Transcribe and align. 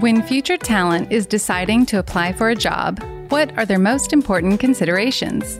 When 0.00 0.22
future 0.22 0.58
talent 0.58 1.10
is 1.10 1.24
deciding 1.24 1.86
to 1.86 1.98
apply 1.98 2.34
for 2.34 2.50
a 2.50 2.54
job, 2.54 3.02
what 3.30 3.56
are 3.56 3.64
their 3.64 3.78
most 3.78 4.12
important 4.12 4.60
considerations? 4.60 5.58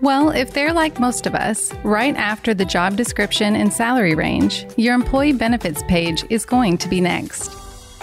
Well, 0.00 0.30
if 0.30 0.52
they're 0.52 0.72
like 0.72 0.98
most 0.98 1.24
of 1.24 1.36
us, 1.36 1.72
right 1.84 2.16
after 2.16 2.52
the 2.52 2.64
job 2.64 2.96
description 2.96 3.54
and 3.54 3.72
salary 3.72 4.16
range, 4.16 4.66
your 4.76 4.92
employee 4.92 5.34
benefits 5.34 5.84
page 5.84 6.24
is 6.30 6.44
going 6.44 6.78
to 6.78 6.88
be 6.88 7.00
next. 7.00 7.52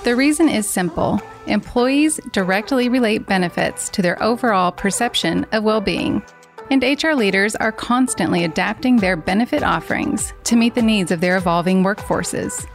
The 0.06 0.16
reason 0.16 0.48
is 0.48 0.70
simple 0.70 1.22
employees 1.48 2.18
directly 2.32 2.88
relate 2.88 3.28
benefits 3.28 3.90
to 3.90 4.02
their 4.02 4.24
overall 4.24 4.72
perception 4.72 5.46
of 5.52 5.66
well 5.66 5.82
being. 5.82 6.24
And 6.72 6.82
HR 6.82 7.12
leaders 7.12 7.58
are 7.58 7.74
constantly 7.74 8.46
adapting 8.46 8.96
their 8.96 9.18
benefit 9.18 9.64
offerings 9.64 10.34
to 10.46 10.56
meet 10.56 10.76
the 10.76 10.82
needs 10.82 11.12
of 11.12 11.20
their 11.20 11.36
evolving 11.36 11.84
workforces. 11.84 12.66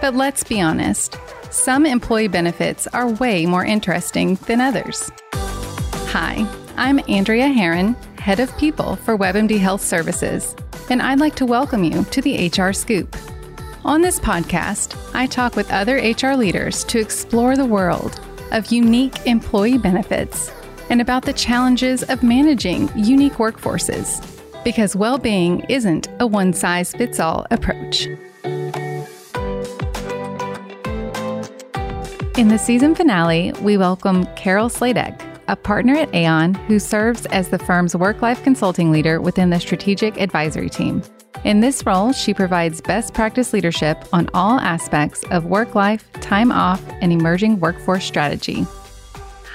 But 0.00 0.14
let's 0.14 0.42
be 0.42 0.60
honest, 0.60 1.16
some 1.50 1.86
employee 1.86 2.28
benefits 2.28 2.86
are 2.88 3.08
way 3.14 3.46
more 3.46 3.64
interesting 3.64 4.34
than 4.46 4.60
others. 4.60 5.10
Hi, 5.32 6.46
I'm 6.76 7.00
Andrea 7.08 7.48
Herron, 7.48 7.94
Head 8.18 8.40
of 8.40 8.56
People 8.58 8.96
for 8.96 9.16
WebMD 9.16 9.58
Health 9.58 9.82
Services, 9.82 10.54
and 10.90 11.00
I'd 11.00 11.20
like 11.20 11.34
to 11.36 11.46
welcome 11.46 11.84
you 11.84 12.04
to 12.04 12.20
the 12.20 12.48
HR 12.48 12.72
Scoop. 12.72 13.16
On 13.84 14.02
this 14.02 14.20
podcast, 14.20 14.96
I 15.14 15.26
talk 15.26 15.56
with 15.56 15.70
other 15.72 15.96
HR 15.96 16.34
leaders 16.34 16.84
to 16.84 16.98
explore 16.98 17.56
the 17.56 17.64
world 17.64 18.20
of 18.52 18.70
unique 18.70 19.26
employee 19.26 19.78
benefits 19.78 20.52
and 20.90 21.00
about 21.00 21.24
the 21.24 21.32
challenges 21.32 22.02
of 22.02 22.22
managing 22.22 22.90
unique 22.94 23.34
workforces, 23.34 24.24
because 24.64 24.96
well 24.96 25.18
being 25.18 25.60
isn't 25.68 26.08
a 26.20 26.26
one 26.26 26.52
size 26.52 26.92
fits 26.92 27.20
all 27.20 27.46
approach. 27.50 28.06
In 32.38 32.46
the 32.46 32.56
season 32.56 32.94
finale, 32.94 33.52
we 33.62 33.76
welcome 33.76 34.24
Carol 34.36 34.68
Sladek, 34.68 35.20
a 35.48 35.56
partner 35.56 35.96
at 35.96 36.14
Aon 36.14 36.54
who 36.54 36.78
serves 36.78 37.26
as 37.26 37.48
the 37.48 37.58
firm's 37.58 37.96
work 37.96 38.22
life 38.22 38.44
consulting 38.44 38.92
leader 38.92 39.20
within 39.20 39.50
the 39.50 39.58
strategic 39.58 40.20
advisory 40.20 40.70
team. 40.70 41.02
In 41.42 41.58
this 41.58 41.84
role, 41.84 42.12
she 42.12 42.32
provides 42.32 42.80
best 42.80 43.12
practice 43.12 43.52
leadership 43.52 44.06
on 44.12 44.30
all 44.34 44.60
aspects 44.60 45.24
of 45.32 45.46
work 45.46 45.74
life, 45.74 46.08
time 46.20 46.52
off, 46.52 46.80
and 47.00 47.12
emerging 47.12 47.58
workforce 47.58 48.04
strategy. 48.04 48.64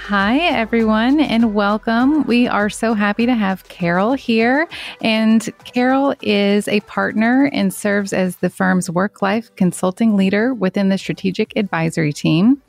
Hi, 0.07 0.37
everyone, 0.39 1.21
and 1.21 1.53
welcome. 1.53 2.23
We 2.23 2.45
are 2.45 2.69
so 2.69 2.93
happy 2.93 3.25
to 3.25 3.33
have 3.33 3.63
Carol 3.69 4.11
here. 4.11 4.67
And 4.99 5.49
Carol 5.63 6.13
is 6.21 6.67
a 6.67 6.81
partner 6.81 7.49
and 7.53 7.73
serves 7.73 8.11
as 8.11 8.35
the 8.35 8.49
firm's 8.49 8.89
work 8.89 9.21
life 9.21 9.49
consulting 9.55 10.17
leader 10.17 10.53
within 10.53 10.89
the 10.89 10.97
strategic 10.97 11.55
advisory 11.55 12.11
team. 12.11 12.61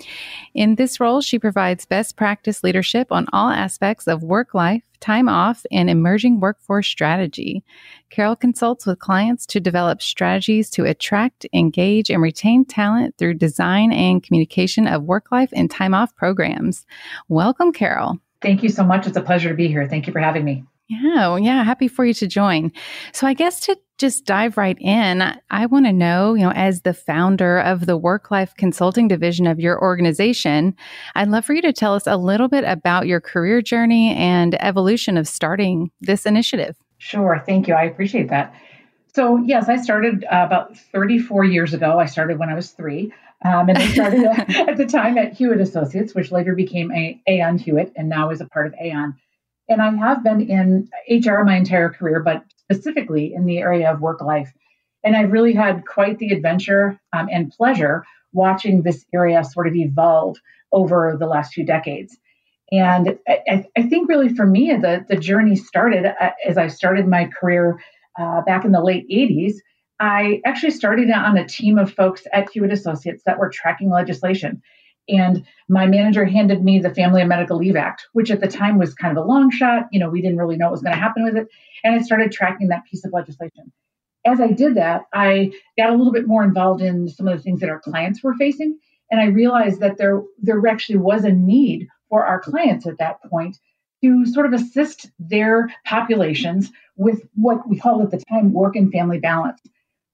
In 0.54 0.76
this 0.76 1.00
role, 1.00 1.20
she 1.20 1.40
provides 1.40 1.84
best 1.84 2.16
practice 2.16 2.62
leadership 2.62 3.08
on 3.10 3.26
all 3.32 3.50
aspects 3.50 4.06
of 4.06 4.22
work 4.22 4.54
life, 4.54 4.84
time 5.00 5.28
off, 5.28 5.66
and 5.72 5.90
emerging 5.90 6.38
workforce 6.38 6.86
strategy. 6.86 7.64
Carol 8.08 8.36
consults 8.36 8.86
with 8.86 9.00
clients 9.00 9.46
to 9.46 9.58
develop 9.58 10.00
strategies 10.00 10.70
to 10.70 10.84
attract, 10.84 11.44
engage, 11.52 12.08
and 12.08 12.22
retain 12.22 12.64
talent 12.64 13.16
through 13.18 13.34
design 13.34 13.92
and 13.92 14.22
communication 14.22 14.86
of 14.86 15.02
work 15.02 15.32
life 15.32 15.50
and 15.52 15.72
time 15.72 15.92
off 15.92 16.14
programs. 16.14 16.86
Welcome, 17.28 17.72
Carol. 17.72 18.20
Thank 18.40 18.62
you 18.62 18.68
so 18.68 18.84
much. 18.84 19.08
It's 19.08 19.16
a 19.16 19.22
pleasure 19.22 19.48
to 19.48 19.56
be 19.56 19.66
here. 19.66 19.88
Thank 19.88 20.06
you 20.06 20.12
for 20.12 20.20
having 20.20 20.44
me. 20.44 20.62
Yeah, 20.88 21.28
well, 21.28 21.38
yeah, 21.38 21.64
happy 21.64 21.88
for 21.88 22.04
you 22.04 22.12
to 22.14 22.26
join. 22.26 22.70
So 23.12 23.26
I 23.26 23.32
guess 23.32 23.60
to 23.60 23.76
just 23.98 24.26
dive 24.26 24.56
right 24.58 24.76
in, 24.80 25.22
I 25.50 25.66
want 25.66 25.86
to 25.86 25.92
know, 25.92 26.34
you 26.34 26.42
know, 26.42 26.52
as 26.52 26.82
the 26.82 26.92
founder 26.92 27.58
of 27.60 27.86
the 27.86 27.96
work 27.96 28.30
life 28.30 28.52
consulting 28.58 29.08
division 29.08 29.46
of 29.46 29.58
your 29.58 29.80
organization, 29.80 30.74
I'd 31.14 31.28
love 31.28 31.46
for 31.46 31.54
you 31.54 31.62
to 31.62 31.72
tell 31.72 31.94
us 31.94 32.06
a 32.06 32.16
little 32.16 32.48
bit 32.48 32.64
about 32.64 33.06
your 33.06 33.20
career 33.20 33.62
journey 33.62 34.14
and 34.14 34.60
evolution 34.62 35.16
of 35.16 35.26
starting 35.26 35.90
this 36.00 36.26
initiative. 36.26 36.76
Sure, 36.98 37.42
thank 37.46 37.66
you. 37.66 37.74
I 37.74 37.84
appreciate 37.84 38.28
that. 38.28 38.54
So, 39.14 39.38
yes, 39.38 39.68
I 39.68 39.76
started 39.76 40.24
uh, 40.24 40.42
about 40.44 40.76
34 40.76 41.44
years 41.44 41.72
ago. 41.72 41.98
I 41.98 42.06
started 42.06 42.38
when 42.38 42.50
I 42.50 42.54
was 42.54 42.72
three. 42.72 43.12
Um, 43.44 43.68
and 43.68 43.78
I 43.78 43.86
started 43.88 44.24
at 44.68 44.76
the 44.76 44.86
time 44.86 45.16
at 45.18 45.34
Hewitt 45.34 45.60
Associates, 45.60 46.14
which 46.14 46.32
later 46.32 46.54
became 46.54 46.90
a- 46.92 47.20
Aon 47.28 47.58
Hewitt 47.58 47.92
and 47.96 48.08
now 48.08 48.30
is 48.30 48.40
a 48.40 48.46
part 48.46 48.66
of 48.66 48.74
Aon. 48.80 49.14
And 49.68 49.80
I 49.80 49.94
have 49.96 50.22
been 50.22 50.40
in 50.42 50.88
HR 51.08 51.42
my 51.42 51.56
entire 51.56 51.90
career, 51.90 52.20
but 52.20 52.44
specifically 52.58 53.32
in 53.34 53.46
the 53.46 53.58
area 53.58 53.90
of 53.90 54.00
work 54.00 54.20
life. 54.20 54.52
And 55.02 55.16
I've 55.16 55.32
really 55.32 55.52
had 55.52 55.86
quite 55.86 56.18
the 56.18 56.30
adventure 56.30 56.98
um, 57.12 57.28
and 57.30 57.50
pleasure 57.50 58.04
watching 58.32 58.82
this 58.82 59.04
area 59.14 59.44
sort 59.44 59.68
of 59.68 59.74
evolve 59.74 60.36
over 60.72 61.16
the 61.18 61.26
last 61.26 61.54
few 61.54 61.64
decades. 61.64 62.16
And 62.72 63.18
I, 63.28 63.64
I 63.76 63.82
think 63.82 64.08
really 64.08 64.34
for 64.34 64.46
me, 64.46 64.74
the, 64.74 65.04
the 65.08 65.16
journey 65.16 65.56
started 65.56 66.06
uh, 66.06 66.30
as 66.46 66.58
I 66.58 66.68
started 66.68 67.06
my 67.06 67.28
career 67.38 67.78
uh, 68.18 68.42
back 68.42 68.64
in 68.64 68.72
the 68.72 68.82
late 68.82 69.08
80s. 69.08 69.54
I 70.00 70.40
actually 70.44 70.72
started 70.72 71.10
on 71.10 71.36
a 71.38 71.46
team 71.46 71.78
of 71.78 71.92
folks 71.92 72.26
at 72.32 72.50
Hewitt 72.50 72.72
Associates 72.72 73.22
that 73.26 73.38
were 73.38 73.48
tracking 73.48 73.90
legislation. 73.90 74.62
And 75.08 75.44
my 75.68 75.86
manager 75.86 76.24
handed 76.24 76.64
me 76.64 76.78
the 76.78 76.94
Family 76.94 77.20
and 77.20 77.28
Medical 77.28 77.58
Leave 77.58 77.76
Act, 77.76 78.06
which 78.12 78.30
at 78.30 78.40
the 78.40 78.48
time 78.48 78.78
was 78.78 78.94
kind 78.94 79.16
of 79.16 79.22
a 79.22 79.26
long 79.26 79.50
shot. 79.50 79.84
You 79.92 80.00
know, 80.00 80.08
we 80.08 80.22
didn't 80.22 80.38
really 80.38 80.56
know 80.56 80.66
what 80.66 80.72
was 80.72 80.82
going 80.82 80.94
to 80.94 81.00
happen 81.00 81.24
with 81.24 81.36
it. 81.36 81.48
And 81.82 81.94
I 81.94 82.02
started 82.02 82.32
tracking 82.32 82.68
that 82.68 82.84
piece 82.90 83.04
of 83.04 83.12
legislation. 83.12 83.72
As 84.26 84.40
I 84.40 84.48
did 84.48 84.76
that, 84.76 85.02
I 85.12 85.52
got 85.76 85.90
a 85.90 85.94
little 85.94 86.12
bit 86.12 86.26
more 86.26 86.42
involved 86.42 86.80
in 86.80 87.08
some 87.08 87.28
of 87.28 87.36
the 87.36 87.42
things 87.42 87.60
that 87.60 87.68
our 87.68 87.80
clients 87.80 88.22
were 88.22 88.34
facing. 88.34 88.78
And 89.10 89.20
I 89.20 89.26
realized 89.26 89.80
that 89.80 89.98
there, 89.98 90.22
there 90.38 90.66
actually 90.66 90.96
was 90.96 91.24
a 91.24 91.32
need 91.32 91.88
for 92.08 92.24
our 92.24 92.40
clients 92.40 92.86
at 92.86 92.98
that 92.98 93.22
point 93.24 93.58
to 94.02 94.24
sort 94.26 94.46
of 94.46 94.52
assist 94.52 95.10
their 95.18 95.70
populations 95.84 96.70
with 96.96 97.26
what 97.34 97.68
we 97.68 97.78
called 97.78 98.02
at 98.02 98.10
the 98.10 98.24
time 98.28 98.52
work 98.52 98.76
and 98.76 98.92
family 98.92 99.18
balance. 99.18 99.60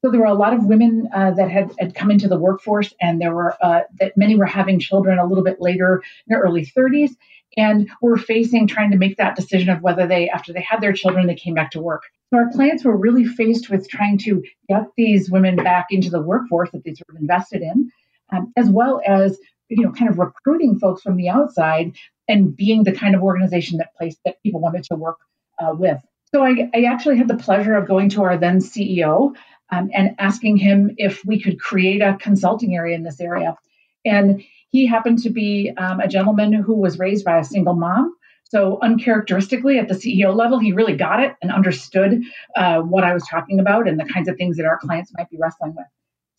So 0.03 0.11
there 0.11 0.21
were 0.21 0.27
a 0.27 0.35
lot 0.35 0.55
of 0.55 0.65
women 0.65 1.09
uh, 1.15 1.33
that 1.33 1.51
had, 1.51 1.73
had 1.79 1.95
come 1.95 2.11
into 2.11 2.29
the 2.29 2.39
workforce, 2.39 2.95
and 3.01 3.21
there 3.21 3.35
were 3.35 3.55
uh, 3.63 3.83
that 3.99 4.17
many 4.17 4.35
were 4.35 4.47
having 4.47 4.79
children 4.79 5.19
a 5.19 5.27
little 5.27 5.45
bit 5.45 5.61
later 5.61 6.03
in 6.27 6.35
their 6.35 6.41
early 6.41 6.65
30s, 6.65 7.11
and 7.57 7.91
were 8.01 8.17
facing 8.17 8.67
trying 8.67 8.91
to 8.93 8.97
make 8.97 9.17
that 9.19 9.37
decision 9.37 9.69
of 9.69 9.83
whether 9.83 10.07
they, 10.07 10.31
after 10.31 10.53
they 10.53 10.63
had 10.63 10.81
their 10.81 10.93
children, 10.93 11.27
they 11.27 11.35
came 11.35 11.55
back 11.55 11.71
to 11.73 11.81
work. 11.81 12.05
So 12.31 12.39
our 12.39 12.51
clients 12.51 12.85
were 12.85 12.97
really 12.97 13.25
faced 13.25 13.69
with 13.69 13.89
trying 13.89 14.19
to 14.19 14.43
get 14.69 14.87
these 14.97 15.31
women 15.31 15.57
back 15.57 15.87
into 15.91 16.11
the 16.11 16.23
workforce 16.23 16.71
that 16.71 16.85
they 16.85 16.95
sort 16.95 17.11
of 17.11 17.21
invested 17.21 17.61
in, 17.61 17.91
um, 18.33 18.53
as 18.57 18.71
well 18.71 19.03
as 19.07 19.39
you 19.71 19.85
know, 19.85 19.93
kind 19.93 20.11
of 20.11 20.19
recruiting 20.19 20.79
folks 20.79 21.01
from 21.01 21.17
the 21.17 21.29
outside 21.29 21.97
and 22.29 22.55
being 22.55 22.85
the 22.85 22.93
kind 22.93 23.15
of 23.15 23.23
organization 23.23 23.79
that 23.79 23.95
place 23.97 24.17
that 24.25 24.43
people 24.43 24.61
wanted 24.61 24.85
to 24.85 24.97
work 24.97 25.19
uh, 25.59 25.73
with. 25.73 25.99
So 26.35 26.45
I, 26.45 26.69
I, 26.75 26.83
actually 26.83 27.17
had 27.17 27.29
the 27.29 27.37
pleasure 27.37 27.75
of 27.75 27.89
going 27.89 28.09
to 28.11 28.23
our 28.23 28.37
then 28.37 28.59
CEO 28.59 29.35
um, 29.71 29.91
and 29.95 30.15
asking 30.19 30.57
him 30.57 30.95
if 30.97 31.25
we 31.25 31.41
could 31.41 31.61
create 31.61 32.03
a 32.03 32.17
consulting 32.21 32.75
area 32.75 32.97
in 32.97 33.03
this 33.03 33.21
area. 33.21 33.57
And 34.05 34.43
he 34.71 34.87
happened 34.87 35.19
to 35.21 35.31
be 35.31 35.73
um, 35.77 36.01
a 36.01 36.09
gentleman 36.09 36.53
who 36.53 36.75
was 36.75 36.99
raised 36.99 37.25
by 37.25 37.39
a 37.39 37.45
single 37.45 37.75
mom. 37.75 38.15
So, 38.45 38.81
uncharacteristically, 38.83 39.79
at 39.79 39.87
the 39.87 39.95
CEO 39.95 40.35
level, 40.35 40.59
he 40.59 40.73
really 40.73 40.97
got 40.97 41.23
it 41.23 41.37
and 41.41 41.53
understood 41.53 42.23
uh, 42.57 42.81
what 42.81 43.05
I 43.05 43.15
was 43.15 43.23
talking 43.29 43.61
about 43.61 43.87
and 43.87 43.99
the 43.99 44.05
kinds 44.05 44.29
of 44.29 44.37
things 44.37 44.57
that 44.57 44.67
our 44.67 44.79
clients 44.79 45.13
might 45.17 45.31
be 45.31 45.37
wrestling 45.39 45.75
with. 45.77 45.87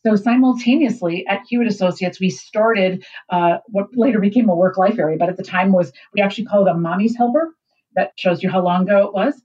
So, 0.05 0.21
simultaneously 0.21 1.25
at 1.27 1.43
Hewitt 1.47 1.67
Associates, 1.67 2.19
we 2.19 2.29
started 2.29 3.05
uh, 3.29 3.59
what 3.67 3.87
later 3.93 4.19
became 4.19 4.49
a 4.49 4.55
work 4.55 4.77
life 4.77 4.99
area, 4.99 5.17
but 5.17 5.29
at 5.29 5.37
the 5.37 5.43
time 5.43 5.71
was 5.71 5.93
we 6.13 6.21
actually 6.21 6.45
called 6.45 6.67
a 6.67 6.73
mommy's 6.73 7.15
helper. 7.15 7.55
That 7.95 8.11
shows 8.17 8.43
you 8.43 8.49
how 8.49 8.61
long 8.61 8.83
ago 8.83 9.07
it 9.07 9.13
was. 9.13 9.41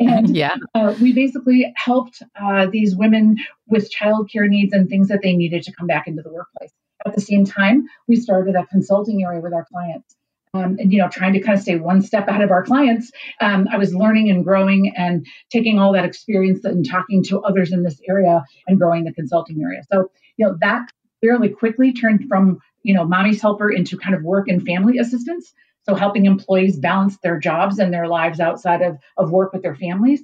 And 0.00 0.34
yeah. 0.36 0.56
Uh, 0.74 0.94
we 1.00 1.12
basically 1.12 1.72
helped 1.76 2.22
uh, 2.40 2.66
these 2.66 2.94
women 2.96 3.36
with 3.66 3.92
childcare 3.92 4.48
needs 4.48 4.72
and 4.72 4.88
things 4.88 5.08
that 5.08 5.20
they 5.22 5.34
needed 5.34 5.62
to 5.64 5.72
come 5.72 5.86
back 5.86 6.06
into 6.06 6.22
the 6.22 6.32
workplace. 6.32 6.72
At 7.06 7.14
the 7.14 7.20
same 7.20 7.44
time, 7.44 7.86
we 8.08 8.16
started 8.16 8.54
a 8.54 8.66
consulting 8.66 9.22
area 9.22 9.40
with 9.40 9.52
our 9.52 9.66
clients. 9.66 10.16
Um, 10.54 10.76
and 10.78 10.92
you 10.92 11.00
know, 11.00 11.08
trying 11.08 11.32
to 11.32 11.40
kind 11.40 11.58
of 11.58 11.62
stay 11.62 11.76
one 11.76 12.00
step 12.00 12.28
ahead 12.28 12.42
of 12.42 12.52
our 12.52 12.64
clients, 12.64 13.10
um, 13.40 13.66
I 13.70 13.76
was 13.76 13.92
learning 13.92 14.30
and 14.30 14.44
growing 14.44 14.92
and 14.96 15.26
taking 15.50 15.80
all 15.80 15.92
that 15.94 16.04
experience 16.04 16.64
and 16.64 16.88
talking 16.88 17.24
to 17.24 17.40
others 17.40 17.72
in 17.72 17.82
this 17.82 18.00
area 18.08 18.44
and 18.68 18.78
growing 18.78 19.02
the 19.02 19.12
consulting 19.12 19.60
area. 19.60 19.82
So 19.92 20.12
you 20.36 20.46
know 20.46 20.56
that 20.60 20.88
fairly 21.20 21.48
quickly 21.48 21.92
turned 21.92 22.28
from 22.28 22.60
you 22.84 22.94
know 22.94 23.04
mommy's 23.04 23.42
helper 23.42 23.68
into 23.68 23.98
kind 23.98 24.14
of 24.14 24.22
work 24.22 24.46
and 24.46 24.64
family 24.64 24.98
assistance 24.98 25.52
so 25.86 25.94
helping 25.94 26.24
employees 26.24 26.78
balance 26.78 27.18
their 27.18 27.38
jobs 27.38 27.78
and 27.78 27.92
their 27.92 28.08
lives 28.08 28.40
outside 28.40 28.82
of, 28.82 28.98
of 29.16 29.30
work 29.30 29.52
with 29.52 29.62
their 29.62 29.76
families. 29.76 30.22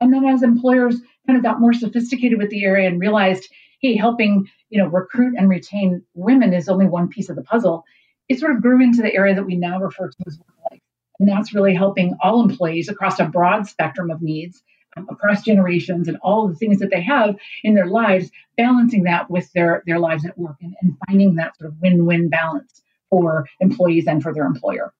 And 0.00 0.12
then 0.12 0.24
as 0.24 0.42
employers 0.42 0.96
kind 1.26 1.36
of 1.36 1.42
got 1.42 1.60
more 1.60 1.72
sophisticated 1.72 2.38
with 2.38 2.50
the 2.50 2.64
area 2.64 2.88
and 2.88 3.00
realized, 3.00 3.48
hey, 3.80 3.96
helping, 3.96 4.48
you 4.68 4.78
know, 4.78 4.88
recruit 4.88 5.34
and 5.36 5.48
retain 5.48 6.02
women 6.14 6.52
is 6.52 6.68
only 6.68 6.86
one 6.86 7.08
piece 7.08 7.28
of 7.28 7.36
the 7.36 7.42
puzzle, 7.42 7.84
it 8.28 8.38
sort 8.38 8.54
of 8.54 8.62
grew 8.62 8.82
into 8.82 9.02
the 9.02 9.14
area 9.14 9.34
that 9.34 9.46
we 9.46 9.56
now 9.56 9.80
refer 9.80 10.08
to 10.08 10.16
as 10.26 10.38
work 10.38 10.70
life. 10.70 10.80
And 11.18 11.28
that's 11.28 11.54
really 11.54 11.74
helping 11.74 12.16
all 12.22 12.42
employees 12.42 12.88
across 12.88 13.20
a 13.20 13.24
broad 13.24 13.66
spectrum 13.66 14.10
of 14.10 14.22
needs 14.22 14.62
um, 14.96 15.06
across 15.10 15.42
generations 15.42 16.08
and 16.08 16.16
all 16.22 16.48
the 16.48 16.54
things 16.54 16.78
that 16.78 16.90
they 16.90 17.02
have 17.02 17.36
in 17.62 17.74
their 17.74 17.86
lives, 17.86 18.30
balancing 18.56 19.04
that 19.04 19.30
with 19.30 19.52
their, 19.52 19.82
their 19.86 19.98
lives 19.98 20.24
at 20.26 20.38
work 20.38 20.56
and, 20.62 20.74
and 20.82 20.96
finding 21.06 21.34
that 21.36 21.56
sort 21.56 21.70
of 21.70 21.80
win 21.80 22.06
win 22.06 22.28
balance 22.28 22.82
for 23.10 23.46
employees 23.60 24.06
and 24.06 24.22
for 24.22 24.32
their 24.32 24.44
employer. 24.44 24.92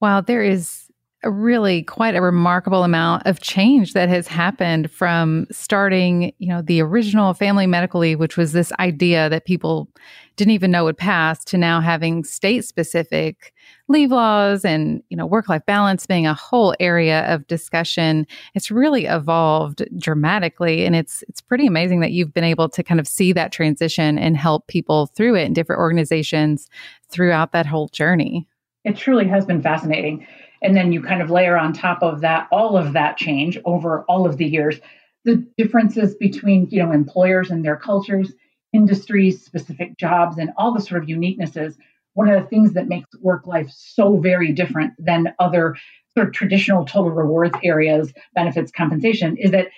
Wow, 0.00 0.20
there 0.20 0.42
is 0.42 0.84
a 1.24 1.30
really 1.30 1.82
quite 1.82 2.14
a 2.14 2.22
remarkable 2.22 2.84
amount 2.84 3.26
of 3.26 3.40
change 3.40 3.92
that 3.92 4.08
has 4.08 4.28
happened 4.28 4.90
from 4.90 5.46
starting, 5.50 6.32
you 6.38 6.48
know, 6.48 6.62
the 6.62 6.80
original 6.80 7.34
family 7.34 7.66
medical 7.66 8.00
leave, 8.00 8.20
which 8.20 8.36
was 8.36 8.52
this 8.52 8.72
idea 8.78 9.28
that 9.28 9.44
people 9.44 9.88
didn't 10.36 10.52
even 10.52 10.70
know 10.70 10.84
would 10.84 10.96
pass, 10.96 11.44
to 11.44 11.58
now 11.58 11.80
having 11.80 12.22
state 12.22 12.64
specific 12.64 13.52
leave 13.88 14.10
laws 14.10 14.64
and, 14.64 15.02
you 15.08 15.16
know, 15.16 15.26
work 15.26 15.48
life 15.48 15.64
balance 15.66 16.06
being 16.06 16.26
a 16.26 16.34
whole 16.34 16.74
area 16.78 17.22
of 17.32 17.46
discussion. 17.46 18.26
It's 18.54 18.70
really 18.70 19.06
evolved 19.06 19.82
dramatically. 19.98 20.84
And 20.84 20.94
it's 20.94 21.24
it's 21.28 21.40
pretty 21.40 21.66
amazing 21.66 22.00
that 22.00 22.12
you've 22.12 22.34
been 22.34 22.44
able 22.44 22.68
to 22.68 22.82
kind 22.82 23.00
of 23.00 23.08
see 23.08 23.32
that 23.32 23.52
transition 23.52 24.18
and 24.18 24.36
help 24.36 24.66
people 24.66 25.06
through 25.06 25.36
it 25.36 25.44
in 25.44 25.54
different 25.54 25.80
organizations 25.80 26.68
throughout 27.10 27.52
that 27.52 27.66
whole 27.66 27.88
journey. 27.88 28.46
It 28.84 28.96
truly 28.96 29.26
has 29.28 29.44
been 29.44 29.62
fascinating 29.62 30.26
and 30.62 30.76
then 30.76 30.92
you 30.92 31.02
kind 31.02 31.22
of 31.22 31.30
layer 31.30 31.56
on 31.56 31.72
top 31.72 32.02
of 32.02 32.20
that 32.20 32.48
all 32.50 32.76
of 32.76 32.92
that 32.92 33.16
change 33.16 33.58
over 33.64 34.04
all 34.08 34.26
of 34.26 34.36
the 34.36 34.46
years 34.46 34.80
the 35.24 35.44
differences 35.56 36.14
between 36.14 36.66
you 36.70 36.82
know 36.82 36.92
employers 36.92 37.50
and 37.50 37.64
their 37.64 37.76
cultures 37.76 38.32
industries 38.72 39.44
specific 39.44 39.96
jobs 39.98 40.38
and 40.38 40.50
all 40.56 40.72
the 40.72 40.80
sort 40.80 41.02
of 41.02 41.08
uniquenesses 41.08 41.76
one 42.14 42.28
of 42.28 42.42
the 42.42 42.48
things 42.48 42.72
that 42.72 42.88
makes 42.88 43.08
work 43.20 43.46
life 43.46 43.70
so 43.70 44.18
very 44.18 44.52
different 44.52 44.92
than 44.98 45.34
other 45.38 45.76
sort 46.16 46.28
of 46.28 46.34
traditional 46.34 46.84
total 46.84 47.10
rewards 47.10 47.56
areas 47.62 48.12
benefits 48.34 48.72
compensation 48.72 49.36
is 49.36 49.50
that 49.52 49.68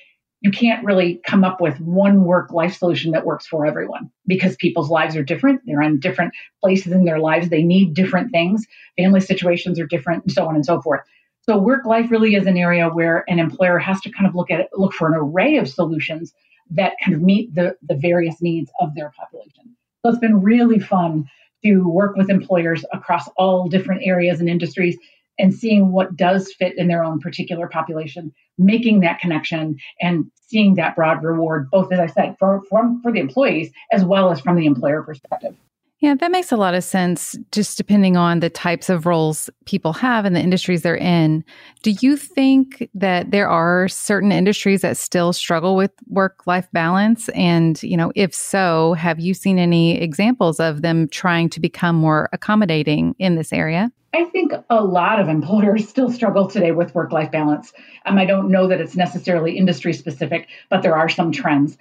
you 0.40 0.50
can't 0.50 0.84
really 0.84 1.20
come 1.26 1.44
up 1.44 1.60
with 1.60 1.78
one 1.80 2.24
work 2.24 2.50
life 2.50 2.74
solution 2.74 3.12
that 3.12 3.26
works 3.26 3.46
for 3.46 3.66
everyone 3.66 4.10
because 4.26 4.56
people's 4.56 4.88
lives 4.88 5.14
are 5.14 5.22
different. 5.22 5.60
They're 5.66 5.82
in 5.82 6.00
different 6.00 6.32
places 6.62 6.92
in 6.92 7.04
their 7.04 7.18
lives. 7.18 7.50
They 7.50 7.62
need 7.62 7.92
different 7.92 8.30
things. 8.30 8.66
Family 8.96 9.20
situations 9.20 9.78
are 9.78 9.86
different, 9.86 10.24
and 10.24 10.32
so 10.32 10.46
on 10.46 10.54
and 10.54 10.64
so 10.64 10.80
forth. 10.80 11.02
So 11.42 11.58
work 11.58 11.84
life 11.84 12.10
really 12.10 12.34
is 12.34 12.46
an 12.46 12.56
area 12.56 12.88
where 12.88 13.24
an 13.28 13.38
employer 13.38 13.78
has 13.78 14.00
to 14.02 14.10
kind 14.10 14.26
of 14.26 14.34
look 14.34 14.50
at 14.50 14.60
it, 14.60 14.68
look 14.72 14.92
for 14.94 15.08
an 15.08 15.14
array 15.14 15.56
of 15.56 15.68
solutions 15.68 16.32
that 16.70 16.94
kind 17.04 17.14
of 17.14 17.22
meet 17.22 17.54
the, 17.54 17.76
the 17.82 17.96
various 17.96 18.40
needs 18.40 18.70
of 18.80 18.94
their 18.94 19.12
population. 19.18 19.76
So 20.02 20.10
it's 20.10 20.18
been 20.18 20.42
really 20.42 20.78
fun 20.78 21.28
to 21.64 21.88
work 21.88 22.16
with 22.16 22.30
employers 22.30 22.84
across 22.92 23.28
all 23.36 23.68
different 23.68 24.02
areas 24.04 24.40
and 24.40 24.48
industries 24.48 24.96
and 25.38 25.54
seeing 25.54 25.90
what 25.90 26.16
does 26.16 26.52
fit 26.58 26.76
in 26.76 26.86
their 26.88 27.02
own 27.02 27.18
particular 27.18 27.66
population, 27.66 28.32
making 28.58 29.00
that 29.00 29.20
connection 29.20 29.76
and 30.00 30.30
seeing 30.48 30.74
that 30.74 30.96
broad 30.96 31.22
reward, 31.24 31.70
both 31.70 31.92
as 31.92 31.98
I 31.98 32.06
said, 32.06 32.36
for, 32.38 32.62
for, 32.68 32.94
for 33.02 33.10
the 33.12 33.20
employees 33.20 33.70
as 33.92 34.04
well 34.04 34.30
as 34.30 34.40
from 34.40 34.56
the 34.56 34.66
employer 34.66 35.02
perspective. 35.02 35.56
Yeah, 36.00 36.14
that 36.14 36.31
makes 36.31 36.50
a 36.50 36.56
lot 36.56 36.75
of 36.75 36.82
sense, 36.82 37.37
just 37.52 37.76
depending 37.76 38.17
on 38.17 38.41
the 38.41 38.49
types 38.49 38.88
of 38.88 39.05
roles 39.05 39.50
people 39.67 39.93
have 39.93 40.25
and 40.25 40.35
the 40.35 40.41
industries 40.41 40.81
they're 40.81 40.97
in. 40.97 41.44
Do 41.82 41.91
you 42.00 42.17
think 42.17 42.88
that 42.94 43.32
there 43.32 43.50
are 43.50 43.87
certain 43.87 44.32
industries 44.32 44.81
that 44.81 44.97
still 44.97 45.35
struggle 45.35 45.76
with 45.76 45.91
work 46.08 46.47
life 46.47 46.67
balance? 46.73 47.29
And, 47.31 47.82
you 47.82 47.99
know, 47.99 48.12
if 48.14 48.35
so, 48.35 48.94
have 48.94 49.20
you 49.20 49.35
seen 49.35 49.58
any 49.58 50.00
examples 50.00 50.58
of 50.58 50.81
them 50.81 51.06
trying 51.06 51.50
to 51.50 51.61
become 51.61 51.97
more 51.97 52.31
accommodating 52.32 53.14
in 53.19 53.35
this 53.35 53.52
area? 53.52 53.93
I 54.14 54.25
think 54.25 54.52
a 54.70 54.82
lot 54.82 55.20
of 55.20 55.29
employers 55.29 55.87
still 55.91 56.11
struggle 56.11 56.49
today 56.49 56.73
with 56.73 56.94
work 56.94 57.12
life 57.12 57.31
balance. 57.31 57.75
Um, 58.06 58.17
I 58.17 58.25
don't 58.25 58.50
know 58.50 58.67
that 58.69 58.81
it's 58.81 58.97
necessarily 58.97 59.58
industry 59.58 59.93
specific, 59.93 60.49
but 60.70 60.81
there 60.81 60.97
are 60.97 61.11
some 61.11 61.31
trends. 61.31 61.76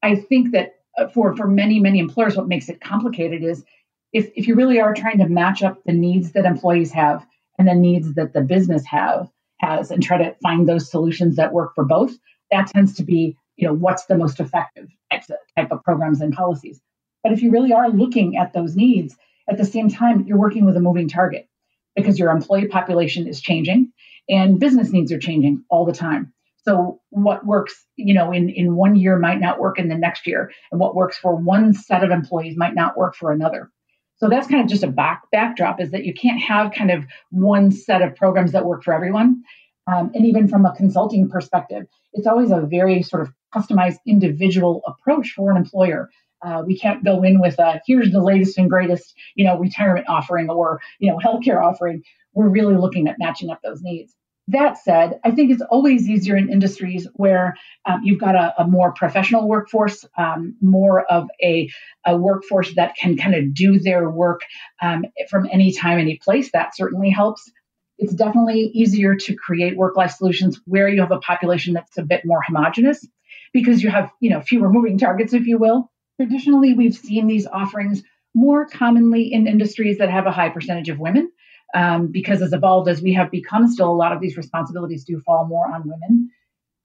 I 0.00 0.14
think 0.14 0.52
that 0.52 0.76
Uh, 0.96 1.08
for, 1.08 1.36
for 1.36 1.48
many, 1.48 1.80
many 1.80 1.98
employers, 1.98 2.36
what 2.36 2.48
makes 2.48 2.68
it 2.68 2.80
complicated 2.80 3.42
is 3.42 3.64
if, 4.12 4.30
if 4.36 4.46
you 4.46 4.54
really 4.54 4.80
are 4.80 4.94
trying 4.94 5.18
to 5.18 5.28
match 5.28 5.62
up 5.62 5.82
the 5.84 5.92
needs 5.92 6.32
that 6.32 6.44
employees 6.44 6.92
have 6.92 7.26
and 7.58 7.66
the 7.66 7.74
needs 7.74 8.14
that 8.14 8.32
the 8.32 8.40
business 8.40 8.84
have 8.86 9.28
has 9.58 9.90
and 9.90 10.02
try 10.02 10.18
to 10.18 10.34
find 10.42 10.68
those 10.68 10.90
solutions 10.90 11.36
that 11.36 11.52
work 11.52 11.74
for 11.74 11.84
both, 11.84 12.12
that 12.50 12.68
tends 12.68 12.94
to 12.94 13.02
be, 13.02 13.36
you 13.56 13.66
know, 13.66 13.74
what's 13.74 14.04
the 14.06 14.16
most 14.16 14.38
effective 14.38 14.88
type 15.10 15.70
of 15.72 15.82
programs 15.82 16.20
and 16.20 16.34
policies. 16.34 16.80
But 17.22 17.32
if 17.32 17.42
you 17.42 17.50
really 17.50 17.72
are 17.72 17.88
looking 17.88 18.36
at 18.36 18.52
those 18.52 18.76
needs, 18.76 19.16
at 19.48 19.56
the 19.56 19.64
same 19.64 19.88
time, 19.88 20.26
you're 20.26 20.38
working 20.38 20.66
with 20.66 20.76
a 20.76 20.80
moving 20.80 21.08
target 21.08 21.48
because 21.96 22.18
your 22.18 22.30
employee 22.30 22.68
population 22.68 23.26
is 23.26 23.40
changing 23.40 23.92
and 24.28 24.60
business 24.60 24.90
needs 24.90 25.10
are 25.12 25.18
changing 25.18 25.64
all 25.70 25.86
the 25.86 25.92
time. 25.92 26.33
So 26.66 27.00
what 27.10 27.44
works, 27.44 27.84
you 27.96 28.14
know, 28.14 28.32
in, 28.32 28.48
in 28.48 28.74
one 28.74 28.96
year 28.96 29.18
might 29.18 29.40
not 29.40 29.60
work 29.60 29.78
in 29.78 29.88
the 29.88 29.94
next 29.94 30.26
year. 30.26 30.50
And 30.72 30.80
what 30.80 30.94
works 30.94 31.18
for 31.18 31.34
one 31.34 31.74
set 31.74 32.02
of 32.02 32.10
employees 32.10 32.56
might 32.56 32.74
not 32.74 32.96
work 32.96 33.14
for 33.14 33.30
another. 33.30 33.70
So 34.16 34.28
that's 34.28 34.46
kind 34.46 34.62
of 34.62 34.68
just 34.68 34.82
a 34.82 34.90
back 34.90 35.24
backdrop 35.32 35.80
is 35.80 35.90
that 35.90 36.04
you 36.04 36.14
can't 36.14 36.40
have 36.40 36.72
kind 36.72 36.90
of 36.90 37.04
one 37.30 37.70
set 37.70 38.00
of 38.00 38.16
programs 38.16 38.52
that 38.52 38.64
work 38.64 38.82
for 38.82 38.94
everyone. 38.94 39.42
Um, 39.86 40.10
and 40.14 40.24
even 40.24 40.48
from 40.48 40.64
a 40.64 40.74
consulting 40.74 41.28
perspective, 41.28 41.86
it's 42.14 42.26
always 42.26 42.50
a 42.50 42.60
very 42.60 43.02
sort 43.02 43.22
of 43.22 43.32
customized 43.54 43.98
individual 44.06 44.82
approach 44.86 45.32
for 45.36 45.50
an 45.50 45.58
employer. 45.58 46.08
Uh, 46.42 46.62
we 46.66 46.78
can't 46.78 47.04
go 47.04 47.22
in 47.22 47.40
with 47.40 47.58
a 47.58 47.80
here's 47.86 48.12
the 48.12 48.22
latest 48.22 48.56
and 48.56 48.70
greatest, 48.70 49.14
you 49.34 49.44
know, 49.44 49.58
retirement 49.58 50.06
offering 50.08 50.48
or 50.48 50.80
you 50.98 51.10
know 51.10 51.18
healthcare 51.18 51.62
offering. 51.62 52.02
We're 52.32 52.48
really 52.48 52.76
looking 52.76 53.08
at 53.08 53.16
matching 53.18 53.50
up 53.50 53.60
those 53.62 53.82
needs. 53.82 54.14
That 54.48 54.76
said, 54.76 55.20
I 55.24 55.30
think 55.30 55.50
it's 55.50 55.62
always 55.70 56.06
easier 56.06 56.36
in 56.36 56.50
industries 56.50 57.08
where 57.14 57.54
um, 57.86 58.02
you've 58.04 58.20
got 58.20 58.34
a, 58.34 58.62
a, 58.62 58.66
more 58.66 58.92
professional 58.92 59.48
workforce, 59.48 60.04
um, 60.18 60.54
more 60.60 61.04
of 61.10 61.30
a, 61.42 61.70
a, 62.04 62.14
workforce 62.14 62.74
that 62.74 62.94
can 62.94 63.16
kind 63.16 63.34
of 63.34 63.54
do 63.54 63.78
their 63.78 64.10
work 64.10 64.42
um, 64.82 65.06
from 65.30 65.48
any 65.50 65.72
time, 65.72 65.98
any 65.98 66.18
place. 66.18 66.50
That 66.52 66.76
certainly 66.76 67.08
helps. 67.08 67.50
It's 67.96 68.12
definitely 68.12 68.70
easier 68.74 69.14
to 69.14 69.34
create 69.34 69.78
work 69.78 69.96
life 69.96 70.10
solutions 70.10 70.60
where 70.66 70.88
you 70.88 71.00
have 71.00 71.12
a 71.12 71.20
population 71.20 71.72
that's 71.72 71.96
a 71.96 72.02
bit 72.02 72.26
more 72.26 72.42
homogenous 72.42 73.06
because 73.54 73.82
you 73.82 73.88
have 73.88 74.10
you 74.20 74.28
know 74.28 74.42
fewer 74.42 74.70
moving 74.70 74.98
targets, 74.98 75.32
if 75.32 75.46
you 75.46 75.56
will. 75.56 75.90
Traditionally, 76.20 76.74
we've 76.74 76.94
seen 76.94 77.26
these 77.26 77.46
offerings 77.46 78.02
more 78.34 78.66
commonly 78.66 79.32
in 79.32 79.46
industries 79.46 79.98
that 79.98 80.10
have 80.10 80.26
a 80.26 80.32
high 80.32 80.48
percentage 80.48 80.88
of 80.88 80.98
women, 80.98 81.30
um, 81.74 82.06
because 82.06 82.40
as 82.40 82.52
evolved 82.52 82.88
as 82.88 83.02
we 83.02 83.12
have 83.14 83.30
become, 83.30 83.68
still 83.68 83.90
a 83.90 83.92
lot 83.92 84.12
of 84.12 84.20
these 84.20 84.36
responsibilities 84.36 85.04
do 85.04 85.20
fall 85.20 85.46
more 85.46 85.66
on 85.72 85.82
women. 85.88 86.30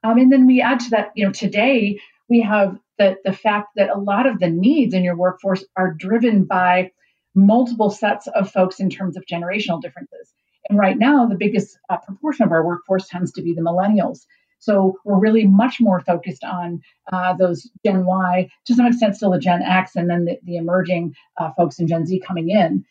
Um, 0.03 0.17
and 0.17 0.31
then 0.31 0.47
we 0.47 0.61
add 0.61 0.79
to 0.81 0.89
that, 0.91 1.11
you 1.15 1.25
know, 1.25 1.31
today 1.31 1.99
we 2.29 2.41
have 2.41 2.77
the, 2.97 3.17
the 3.23 3.33
fact 3.33 3.69
that 3.75 3.89
a 3.89 3.97
lot 3.97 4.25
of 4.25 4.39
the 4.39 4.49
needs 4.49 4.93
in 4.93 5.03
your 5.03 5.15
workforce 5.15 5.63
are 5.75 5.93
driven 5.93 6.45
by 6.45 6.91
multiple 7.35 7.89
sets 7.89 8.27
of 8.27 8.51
folks 8.51 8.79
in 8.79 8.89
terms 8.89 9.15
of 9.15 9.25
generational 9.25 9.81
differences. 9.81 10.33
And 10.69 10.77
right 10.77 10.97
now, 10.97 11.25
the 11.25 11.35
biggest 11.35 11.77
uh, 11.89 11.97
proportion 11.97 12.45
of 12.45 12.51
our 12.51 12.65
workforce 12.65 13.07
tends 13.07 13.31
to 13.33 13.41
be 13.41 13.53
the 13.53 13.61
millennials. 13.61 14.25
So 14.59 14.97
we're 15.05 15.19
really 15.19 15.47
much 15.47 15.79
more 15.79 16.01
focused 16.01 16.43
on 16.43 16.81
uh, 17.13 17.33
those 17.33 17.69
Gen 17.85 18.05
Y, 18.05 18.49
to 18.65 18.75
some 18.75 18.85
extent, 18.87 19.15
still 19.15 19.31
the 19.31 19.39
Gen 19.39 19.61
X, 19.61 19.95
and 19.95 20.09
then 20.09 20.25
the, 20.25 20.37
the 20.43 20.57
emerging 20.57 21.15
uh, 21.37 21.51
folks 21.57 21.79
in 21.79 21.87
Gen 21.87 22.05
Z 22.05 22.21
coming 22.27 22.49
in. 22.49 22.83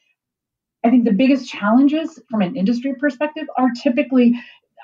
I 0.85 0.91
think 0.91 1.05
the 1.05 1.13
biggest 1.13 1.51
challenges 1.51 2.21
from 2.31 2.43
an 2.43 2.57
industry 2.57 2.95
perspective 2.95 3.47
are 3.57 3.69
typically 3.83 4.35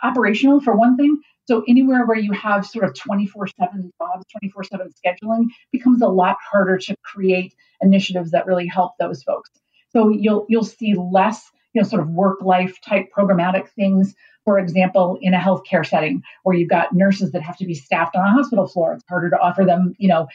operational, 0.03 0.61
for 0.61 0.77
one 0.77 0.97
thing. 0.97 1.21
So 1.47 1.63
anywhere 1.69 2.07
where 2.07 2.19
you 2.19 2.33
have 2.33 2.67
sort 2.67 2.85
of 2.85 2.95
24/7 2.95 3.93
jobs, 4.01 4.25
24/7 4.33 4.91
scheduling 5.05 5.47
becomes 5.73 6.03
a 6.03 6.09
lot 6.09 6.37
harder 6.51 6.79
to 6.79 6.97
create 7.05 7.55
initiatives 7.81 8.31
that 8.33 8.47
really 8.47 8.67
help 8.67 8.93
those 8.99 9.23
folks. 9.23 9.51
So 9.91 10.09
you'll 10.09 10.47
you'll 10.49 10.65
see 10.65 10.95
less, 10.95 11.51
you 11.75 11.83
know, 11.83 11.87
sort 11.89 12.03
of 12.03 12.09
work 12.11 12.43
life 12.43 12.81
type 12.81 13.07
programmatic 13.17 13.69
things 13.69 14.15
for 14.45 14.59
example, 14.59 15.19
in 15.23 15.33
a 15.33 15.39
healthcare 15.39 15.87
setting 15.87 16.23
where 16.43 16.55
you've 16.55 16.69
got 16.69 16.93
nurses 16.95 17.33
that 17.33 17.41
have 17.41 17.57
to 17.57 17.65
be 17.65 17.73
staffed 17.73 18.15
on 18.15 18.27
a 18.27 18.31
hospital 18.31 18.67
floor, 18.67 18.93
it's 18.93 19.05
harder 19.09 19.31
to 19.31 19.39
offer 19.39 19.65
them, 19.65 19.95
you 19.99 20.07
know, 20.07 20.27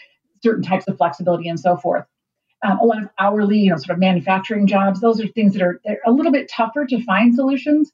certain 0.44 0.64
types 0.64 0.88
of 0.88 0.98
flexibility 0.98 1.48
and 1.48 1.60
so 1.60 1.78
forth. 1.78 2.06
Um, 2.62 2.80
a 2.80 2.86
lot 2.86 3.02
of 3.02 3.10
hourly, 3.18 3.60
you 3.60 3.70
know, 3.70 3.78
sort 3.78 3.92
of 3.92 4.00
manufacturing 4.00 4.68
jobs. 4.68 5.00
Those 5.00 5.22
are 5.22 5.28
things 5.28 5.54
that 5.54 5.62
are 5.62 5.80
a 6.06 6.12
little 6.12 6.32
bit 6.32 6.50
tougher 6.50 6.86
to 6.86 7.04
find 7.04 7.34
solutions. 7.34 7.92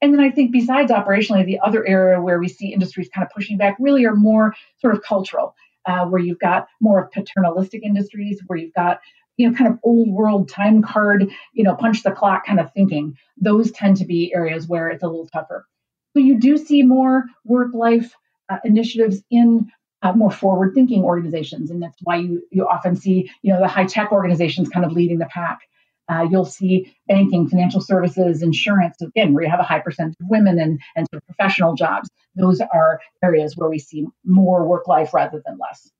And 0.00 0.12
then 0.12 0.20
I 0.20 0.30
think 0.30 0.52
besides 0.52 0.90
operationally, 0.90 1.44
the 1.44 1.60
other 1.60 1.86
area 1.86 2.20
where 2.20 2.38
we 2.38 2.48
see 2.48 2.72
industries 2.72 3.08
kind 3.14 3.24
of 3.24 3.32
pushing 3.32 3.56
back 3.56 3.76
really 3.78 4.04
are 4.04 4.14
more 4.14 4.54
sort 4.80 4.94
of 4.94 5.02
cultural, 5.02 5.54
uh, 5.86 6.06
where 6.06 6.20
you've 6.20 6.38
got 6.38 6.66
more 6.80 7.04
of 7.04 7.12
paternalistic 7.12 7.84
industries, 7.84 8.40
where 8.46 8.58
you've 8.58 8.74
got 8.74 9.00
you 9.38 9.48
know, 9.48 9.56
kind 9.56 9.72
of 9.72 9.78
old 9.84 10.10
world 10.10 10.48
time 10.48 10.82
card, 10.82 11.30
you 11.52 11.64
know, 11.64 11.74
punch 11.74 12.02
the 12.02 12.10
clock 12.10 12.44
kind 12.44 12.60
of 12.60 12.72
thinking. 12.72 13.16
Those 13.40 13.70
tend 13.70 13.96
to 13.98 14.04
be 14.04 14.34
areas 14.34 14.66
where 14.66 14.88
it's 14.88 15.02
a 15.02 15.06
little 15.06 15.28
tougher. 15.28 15.66
So 16.12 16.20
you 16.20 16.38
do 16.38 16.58
see 16.58 16.82
more 16.82 17.24
work 17.44 17.72
life 17.72 18.14
uh, 18.50 18.58
initiatives 18.64 19.22
in 19.30 19.70
uh, 20.02 20.12
more 20.12 20.30
forward 20.30 20.74
thinking 20.74 21.02
organizations. 21.02 21.70
And 21.70 21.82
that's 21.82 21.96
why 22.02 22.16
you, 22.16 22.42
you 22.50 22.66
often 22.66 22.96
see, 22.96 23.30
you 23.42 23.52
know, 23.52 23.60
the 23.60 23.68
high 23.68 23.86
tech 23.86 24.12
organizations 24.12 24.68
kind 24.68 24.86
of 24.86 24.92
leading 24.92 25.18
the 25.18 25.26
pack. 25.26 25.60
Uh, 26.08 26.26
you'll 26.30 26.44
see 26.44 26.94
banking, 27.06 27.48
financial 27.48 27.82
services, 27.82 28.42
insurance, 28.42 28.96
again, 29.02 29.34
where 29.34 29.44
you 29.44 29.50
have 29.50 29.60
a 29.60 29.64
high 29.64 29.80
percentage 29.80 30.16
of 30.22 30.26
women 30.30 30.58
and, 30.58 30.80
and 30.96 31.06
sort 31.12 31.22
of 31.22 31.26
professional 31.26 31.74
jobs. 31.74 32.08
Those 32.34 32.60
are 32.60 33.00
areas 33.22 33.56
where 33.56 33.68
we 33.68 33.78
see 33.78 34.06
more 34.24 34.66
work 34.66 34.88
life 34.88 35.12
rather 35.12 35.42
than 35.44 35.58
less. 35.58 35.90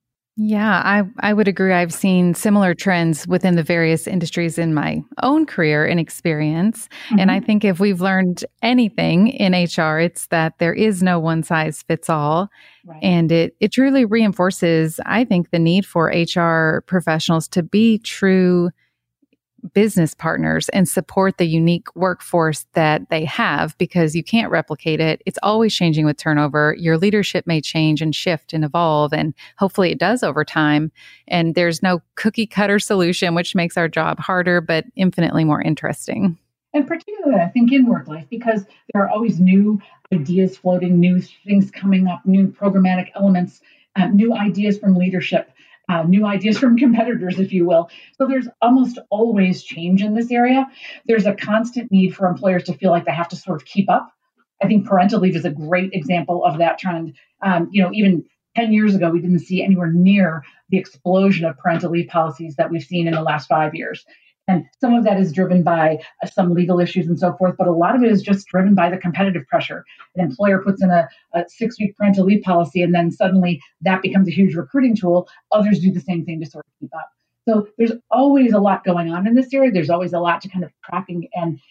Yeah, 0.40 0.80
I, 0.84 1.02
I 1.18 1.32
would 1.32 1.48
agree. 1.48 1.72
I've 1.72 1.92
seen 1.92 2.32
similar 2.32 2.72
trends 2.72 3.26
within 3.26 3.56
the 3.56 3.64
various 3.64 4.06
industries 4.06 4.56
in 4.56 4.72
my 4.72 5.02
own 5.20 5.46
career 5.46 5.84
and 5.84 5.98
experience. 5.98 6.88
Mm-hmm. 7.08 7.18
And 7.18 7.30
I 7.32 7.40
think 7.40 7.64
if 7.64 7.80
we've 7.80 8.00
learned 8.00 8.44
anything 8.62 9.28
in 9.28 9.52
HR, 9.52 9.98
it's 9.98 10.28
that 10.28 10.56
there 10.58 10.72
is 10.72 11.02
no 11.02 11.18
one 11.18 11.42
size 11.42 11.82
fits 11.82 12.08
all. 12.08 12.50
Right. 12.84 13.02
And 13.02 13.32
it, 13.32 13.56
it 13.58 13.72
truly 13.72 14.04
reinforces, 14.04 15.00
I 15.04 15.24
think, 15.24 15.50
the 15.50 15.58
need 15.58 15.84
for 15.84 16.06
HR 16.06 16.82
professionals 16.82 17.48
to 17.48 17.64
be 17.64 17.98
true 17.98 18.70
business 19.72 20.14
partners 20.14 20.68
and 20.70 20.88
support 20.88 21.38
the 21.38 21.46
unique 21.46 21.94
workforce 21.96 22.66
that 22.74 23.08
they 23.10 23.24
have 23.24 23.76
because 23.78 24.14
you 24.14 24.22
can't 24.22 24.50
replicate 24.50 25.00
it. 25.00 25.22
It's 25.26 25.38
always 25.42 25.74
changing 25.74 26.06
with 26.06 26.16
turnover. 26.16 26.74
Your 26.78 26.96
leadership 26.96 27.46
may 27.46 27.60
change 27.60 28.00
and 28.00 28.14
shift 28.14 28.52
and 28.52 28.64
evolve, 28.64 29.12
and 29.12 29.34
hopefully 29.58 29.90
it 29.90 29.98
does 29.98 30.22
over 30.22 30.44
time. 30.44 30.92
And 31.26 31.54
there's 31.54 31.82
no 31.82 32.00
cookie 32.14 32.46
cutter 32.46 32.78
solution, 32.78 33.34
which 33.34 33.54
makes 33.54 33.76
our 33.76 33.88
job 33.88 34.18
harder, 34.18 34.60
but 34.60 34.84
infinitely 34.96 35.44
more 35.44 35.62
interesting. 35.62 36.38
And 36.74 36.86
particularly, 36.86 37.40
I 37.40 37.48
think, 37.48 37.72
in 37.72 37.86
work 37.86 38.08
life, 38.08 38.26
because 38.30 38.64
there 38.92 39.02
are 39.02 39.08
always 39.08 39.40
new 39.40 39.80
ideas 40.12 40.56
floating, 40.56 41.00
new 41.00 41.20
things 41.44 41.70
coming 41.70 42.06
up, 42.06 42.24
new 42.24 42.48
programmatic 42.48 43.08
elements, 43.14 43.60
uh, 43.96 44.06
new 44.08 44.34
ideas 44.34 44.78
from 44.78 44.94
leadership 44.94 45.50
uh, 45.88 46.02
new 46.02 46.26
ideas 46.26 46.58
from 46.58 46.76
competitors, 46.78 47.38
if 47.38 47.52
you 47.52 47.66
will. 47.66 47.90
So 48.16 48.26
there's 48.26 48.48
almost 48.60 48.98
always 49.10 49.62
change 49.62 50.02
in 50.02 50.14
this 50.14 50.30
area. 50.30 50.66
There's 51.06 51.26
a 51.26 51.34
constant 51.34 51.90
need 51.90 52.14
for 52.14 52.26
employers 52.26 52.64
to 52.64 52.74
feel 52.74 52.90
like 52.90 53.04
they 53.04 53.12
have 53.12 53.28
to 53.28 53.36
sort 53.36 53.60
of 53.60 53.66
keep 53.66 53.90
up. 53.90 54.12
I 54.62 54.66
think 54.66 54.86
parental 54.86 55.20
leave 55.20 55.36
is 55.36 55.44
a 55.44 55.50
great 55.50 55.92
example 55.92 56.44
of 56.44 56.58
that 56.58 56.78
trend. 56.78 57.16
Um, 57.42 57.68
you 57.70 57.82
know, 57.82 57.90
even 57.92 58.24
10 58.56 58.72
years 58.72 58.94
ago, 58.94 59.10
we 59.10 59.20
didn't 59.20 59.38
see 59.40 59.62
anywhere 59.62 59.92
near 59.92 60.42
the 60.68 60.78
explosion 60.78 61.44
of 61.44 61.56
parental 61.58 61.92
leave 61.92 62.08
policies 62.08 62.56
that 62.56 62.70
we've 62.70 62.82
seen 62.82 63.06
in 63.06 63.14
the 63.14 63.22
last 63.22 63.46
five 63.46 63.74
years. 63.74 64.04
And 64.48 64.64
some 64.80 64.94
of 64.94 65.04
that 65.04 65.20
is 65.20 65.30
driven 65.30 65.62
by 65.62 65.98
uh, 66.22 66.26
some 66.26 66.54
legal 66.54 66.80
issues 66.80 67.06
and 67.06 67.18
so 67.18 67.34
forth, 67.34 67.54
but 67.58 67.68
a 67.68 67.72
lot 67.72 67.94
of 67.94 68.02
it 68.02 68.10
is 68.10 68.22
just 68.22 68.48
driven 68.48 68.74
by 68.74 68.90
the 68.90 68.96
competitive 68.96 69.46
pressure. 69.46 69.84
An 70.16 70.24
employer 70.24 70.62
puts 70.62 70.82
in 70.82 70.90
a, 70.90 71.06
a 71.34 71.44
six 71.48 71.78
week 71.78 71.96
parental 71.96 72.24
leave 72.24 72.42
policy, 72.42 72.82
and 72.82 72.94
then 72.94 73.12
suddenly 73.12 73.60
that 73.82 74.02
becomes 74.02 74.26
a 74.26 74.32
huge 74.32 74.56
recruiting 74.56 74.96
tool. 74.96 75.28
Others 75.52 75.80
do 75.80 75.92
the 75.92 76.00
same 76.00 76.24
thing 76.24 76.40
to 76.40 76.50
sort 76.50 76.64
of 76.64 76.72
keep 76.80 76.94
up. 76.96 77.10
So 77.46 77.66
there's 77.78 77.92
always 78.10 78.52
a 78.52 78.58
lot 78.58 78.84
going 78.84 79.10
on 79.10 79.26
in 79.26 79.34
this 79.34 79.54
area. 79.54 79.70
There's 79.70 79.88
always 79.88 80.12
a 80.12 80.20
lot 80.20 80.42
to 80.42 80.50
kind 80.50 80.64
of 80.64 80.72
track 80.84 81.06
and, 81.08 81.26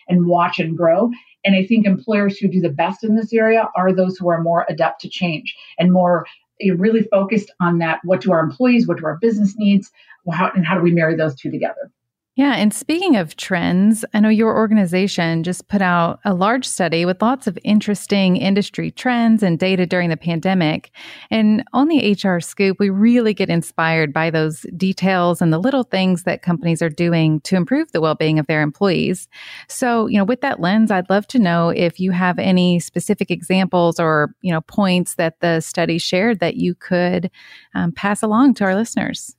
and, 0.08 0.26
watch 0.26 0.58
and 0.58 0.76
grow. 0.76 1.12
And 1.46 1.56
I 1.56 1.68
think 1.68 1.86
employers 1.86 2.38
who 2.38 2.48
do 2.48 2.60
the 2.60 2.70
best 2.70 3.04
in 3.04 3.16
this 3.16 3.32
area 3.32 3.70
are 3.76 3.94
those 3.94 4.18
who 4.18 4.28
are 4.30 4.42
more 4.42 4.66
adept 4.70 5.02
to 5.02 5.10
change 5.10 5.56
and 5.78 5.94
more 5.94 6.26
really 6.78 7.04
focused 7.04 7.52
on 7.62 7.78
that. 7.78 8.00
What 8.04 8.22
do 8.22 8.32
our 8.32 8.40
employees, 8.40 8.88
what 8.88 8.98
do 8.98 9.06
our 9.06 9.20
business 9.22 9.54
needs, 9.56 9.92
how, 10.32 10.50
and 10.56 10.66
how 10.66 10.76
do 10.76 10.82
we 10.82 10.92
marry 10.92 11.16
those 11.16 11.36
two 11.36 11.52
together? 11.52 11.92
Yeah. 12.38 12.54
And 12.54 12.72
speaking 12.72 13.16
of 13.16 13.36
trends, 13.36 14.06
I 14.14 14.20
know 14.20 14.30
your 14.30 14.56
organization 14.56 15.42
just 15.42 15.68
put 15.70 15.82
out 15.82 16.20
a 16.24 16.36
large 16.36 16.68
study 16.68 17.04
with 17.04 17.20
lots 17.20 17.48
of 17.48 17.58
interesting 17.64 18.38
industry 18.38 18.92
trends 18.92 19.42
and 19.42 19.58
data 19.58 19.88
during 19.88 20.12
the 20.12 20.18
pandemic. 20.18 20.92
And 21.32 21.64
on 21.74 21.88
the 21.88 22.12
HR 22.14 22.40
Scoop, 22.40 22.78
we 22.80 22.92
really 22.92 23.34
get 23.34 23.50
inspired 23.50 24.14
by 24.14 24.30
those 24.30 24.68
details 24.78 25.42
and 25.42 25.52
the 25.52 25.58
little 25.58 25.82
things 25.82 26.24
that 26.24 26.44
companies 26.44 26.80
are 26.84 26.90
doing 26.90 27.42
to 27.42 27.56
improve 27.56 27.92
the 27.92 28.02
well 28.02 28.14
being 28.14 28.38
of 28.38 28.46
their 28.46 28.62
employees. 28.62 29.28
So, 29.68 30.06
you 30.06 30.20
know, 30.20 30.26
with 30.26 30.42
that 30.42 30.60
lens, 30.60 30.92
I'd 30.92 31.10
love 31.10 31.26
to 31.30 31.40
know 31.40 31.70
if 31.70 32.00
you 32.00 32.12
have 32.12 32.38
any 32.38 32.80
specific 32.80 33.32
examples 33.32 34.00
or, 34.00 34.36
you 34.42 34.52
know, 34.52 34.62
points 34.62 35.16
that 35.16 35.40
the 35.40 35.60
study 35.62 35.98
shared 35.98 36.40
that 36.42 36.56
you 36.56 36.76
could 36.76 37.32
um, 37.74 37.94
pass 37.94 38.22
along 38.22 38.54
to 38.56 38.64
our 38.64 38.76
listeners. 38.76 39.37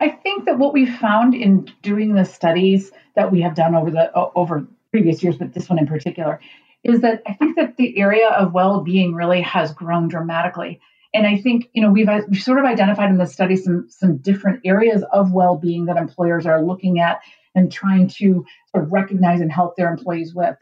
I 0.00 0.10
think 0.10 0.44
that 0.44 0.58
what 0.58 0.72
we 0.72 0.86
found 0.86 1.34
in 1.34 1.68
doing 1.82 2.14
the 2.14 2.24
studies 2.24 2.92
that 3.16 3.32
we 3.32 3.40
have 3.40 3.54
done 3.54 3.74
over 3.74 3.90
the 3.90 4.12
over 4.14 4.66
previous 4.90 5.22
years, 5.22 5.36
but 5.36 5.52
this 5.52 5.68
one 5.68 5.78
in 5.78 5.86
particular, 5.86 6.40
is 6.84 7.00
that 7.00 7.22
I 7.26 7.34
think 7.34 7.56
that 7.56 7.76
the 7.76 7.98
area 7.98 8.28
of 8.28 8.52
well-being 8.52 9.14
really 9.14 9.42
has 9.42 9.72
grown 9.72 10.08
dramatically. 10.08 10.80
And 11.14 11.26
I 11.26 11.36
think 11.38 11.68
you 11.72 11.82
know 11.82 11.90
we've, 11.90 12.08
uh, 12.08 12.22
we've 12.28 12.42
sort 12.42 12.58
of 12.58 12.64
identified 12.64 13.10
in 13.10 13.18
the 13.18 13.26
study 13.26 13.56
some 13.56 13.86
some 13.88 14.18
different 14.18 14.60
areas 14.64 15.04
of 15.12 15.32
well-being 15.32 15.86
that 15.86 15.96
employers 15.96 16.46
are 16.46 16.62
looking 16.62 17.00
at 17.00 17.20
and 17.54 17.72
trying 17.72 18.08
to 18.08 18.44
sort 18.70 18.84
of 18.84 18.92
recognize 18.92 19.40
and 19.40 19.50
help 19.50 19.76
their 19.76 19.90
employees 19.90 20.34
with. 20.34 20.56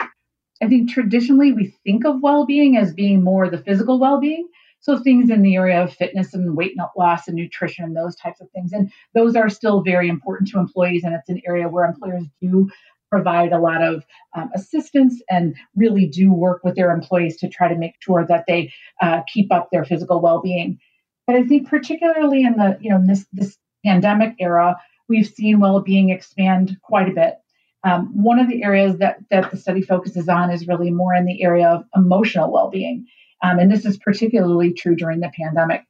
I 0.62 0.68
think 0.68 0.90
traditionally 0.90 1.52
we 1.52 1.74
think 1.84 2.06
of 2.06 2.22
well-being 2.22 2.78
as 2.78 2.94
being 2.94 3.22
more 3.22 3.50
the 3.50 3.58
physical 3.58 3.98
well-being, 3.98 4.48
so 4.80 4.98
things 4.98 5.30
in 5.30 5.42
the 5.42 5.56
area 5.56 5.82
of 5.82 5.92
fitness 5.92 6.34
and 6.34 6.56
weight 6.56 6.76
loss 6.96 7.26
and 7.26 7.36
nutrition, 7.36 7.84
and 7.84 7.96
those 7.96 8.16
types 8.16 8.40
of 8.40 8.50
things. 8.50 8.72
And 8.72 8.92
those 9.14 9.34
are 9.34 9.48
still 9.48 9.82
very 9.82 10.08
important 10.08 10.48
to 10.50 10.58
employees. 10.58 11.02
And 11.04 11.14
it's 11.14 11.28
an 11.28 11.42
area 11.46 11.68
where 11.68 11.84
employers 11.84 12.24
do 12.40 12.70
provide 13.10 13.52
a 13.52 13.58
lot 13.58 13.82
of 13.82 14.04
um, 14.36 14.50
assistance 14.54 15.22
and 15.30 15.54
really 15.74 16.06
do 16.06 16.32
work 16.32 16.62
with 16.64 16.76
their 16.76 16.90
employees 16.90 17.36
to 17.38 17.48
try 17.48 17.68
to 17.68 17.76
make 17.76 17.94
sure 18.00 18.26
that 18.26 18.44
they 18.46 18.72
uh, 19.00 19.22
keep 19.32 19.52
up 19.52 19.68
their 19.70 19.84
physical 19.84 20.20
well-being. 20.20 20.78
But 21.26 21.36
I 21.36 21.44
think 21.44 21.68
particularly 21.68 22.42
in 22.44 22.54
the 22.56 22.78
you 22.80 22.90
know 22.90 23.02
this 23.04 23.26
this 23.32 23.56
pandemic 23.84 24.34
era, 24.38 24.76
we've 25.08 25.26
seen 25.26 25.60
well-being 25.60 26.10
expand 26.10 26.76
quite 26.82 27.08
a 27.08 27.14
bit. 27.14 27.38
Um, 27.84 28.10
one 28.22 28.38
of 28.38 28.48
the 28.48 28.62
areas 28.64 28.98
that 28.98 29.18
that 29.30 29.50
the 29.50 29.56
study 29.56 29.82
focuses 29.82 30.28
on 30.28 30.50
is 30.50 30.68
really 30.68 30.90
more 30.90 31.14
in 31.14 31.24
the 31.24 31.42
area 31.42 31.68
of 31.68 31.84
emotional 31.94 32.52
well-being. 32.52 33.06
Um, 33.42 33.58
and 33.58 33.70
this 33.70 33.84
is 33.84 33.96
particularly 33.98 34.72
true 34.72 34.96
during 34.96 35.20
the 35.20 35.30
pandemic. 35.36 35.82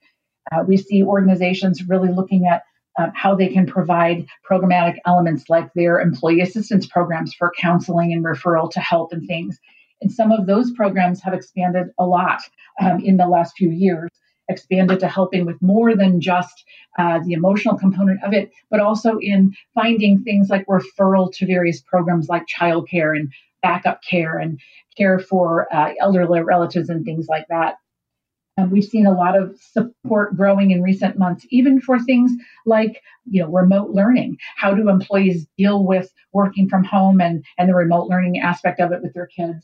Uh, 0.53 0.63
we 0.67 0.77
see 0.77 1.03
organizations 1.03 1.83
really 1.89 2.13
looking 2.13 2.47
at 2.47 2.63
uh, 2.99 3.09
how 3.15 3.35
they 3.35 3.49
can 3.49 3.67
provide 3.67 4.27
programmatic 4.49 4.97
elements 5.05 5.45
like 5.49 5.71
their 5.75 6.01
employee 6.01 6.41
assistance 6.41 6.87
programs 6.87 7.35
for 7.35 7.53
counseling 7.59 8.13
and 8.13 8.25
referral 8.25 8.71
to 8.71 8.81
help 8.81 9.13
and 9.13 9.27
things. 9.27 9.59
And 10.01 10.11
some 10.11 10.33
of 10.33 10.47
those 10.47 10.73
programs 10.73 11.23
have 11.23 11.35
expanded 11.35 11.89
a 11.99 12.07
lot 12.07 12.43
um, 12.81 13.01
in 13.01 13.17
the 13.17 13.27
last 13.27 13.57
few 13.57 13.71
years, 13.71 14.11
expanded 14.49 15.01
to 15.01 15.09
helping 15.09 15.47
with 15.47 15.61
more 15.61 15.97
than 15.97 16.21
just 16.21 16.65
uh, 16.99 17.19
the 17.25 17.33
emotional 17.33 17.77
component 17.77 18.23
of 18.23 18.33
it, 18.33 18.51
but 18.71 18.81
also 18.81 19.19
in 19.19 19.55
finding 19.75 20.23
things 20.23 20.49
like 20.49 20.67
referral 20.67 21.33
to 21.35 21.47
various 21.47 21.81
programs 21.81 22.29
like 22.29 22.45
childcare 22.47 23.17
and 23.17 23.33
backup 23.67 23.99
care 24.13 24.35
and 24.43 24.61
care 24.97 25.19
for 25.31 25.47
uh, 25.75 25.91
elderly 26.05 26.43
relatives 26.55 26.89
and 26.89 27.05
things 27.05 27.27
like 27.35 27.47
that. 27.49 27.73
And 28.57 28.71
we've 28.73 28.93
seen 28.95 29.07
a 29.07 29.19
lot 29.23 29.35
of 29.41 29.45
support 29.75 30.37
growing 30.37 30.71
in 30.71 30.83
recent 30.91 31.19
months, 31.19 31.43
even 31.51 31.75
for 31.87 31.99
things 31.99 32.31
like, 32.65 33.03
you 33.35 33.43
know, 33.43 33.51
remote 33.51 33.91
learning. 33.91 34.31
How 34.63 34.71
do 34.75 34.89
employees 34.89 35.47
deal 35.59 35.85
with 35.85 36.09
working 36.33 36.67
from 36.69 36.85
home 36.85 37.21
and, 37.21 37.45
and 37.59 37.69
the 37.69 37.75
remote 37.75 38.09
learning 38.09 38.41
aspect 38.41 38.81
of 38.81 38.93
it 38.93 39.03
with 39.03 39.13
their 39.15 39.31
kids? 39.39 39.61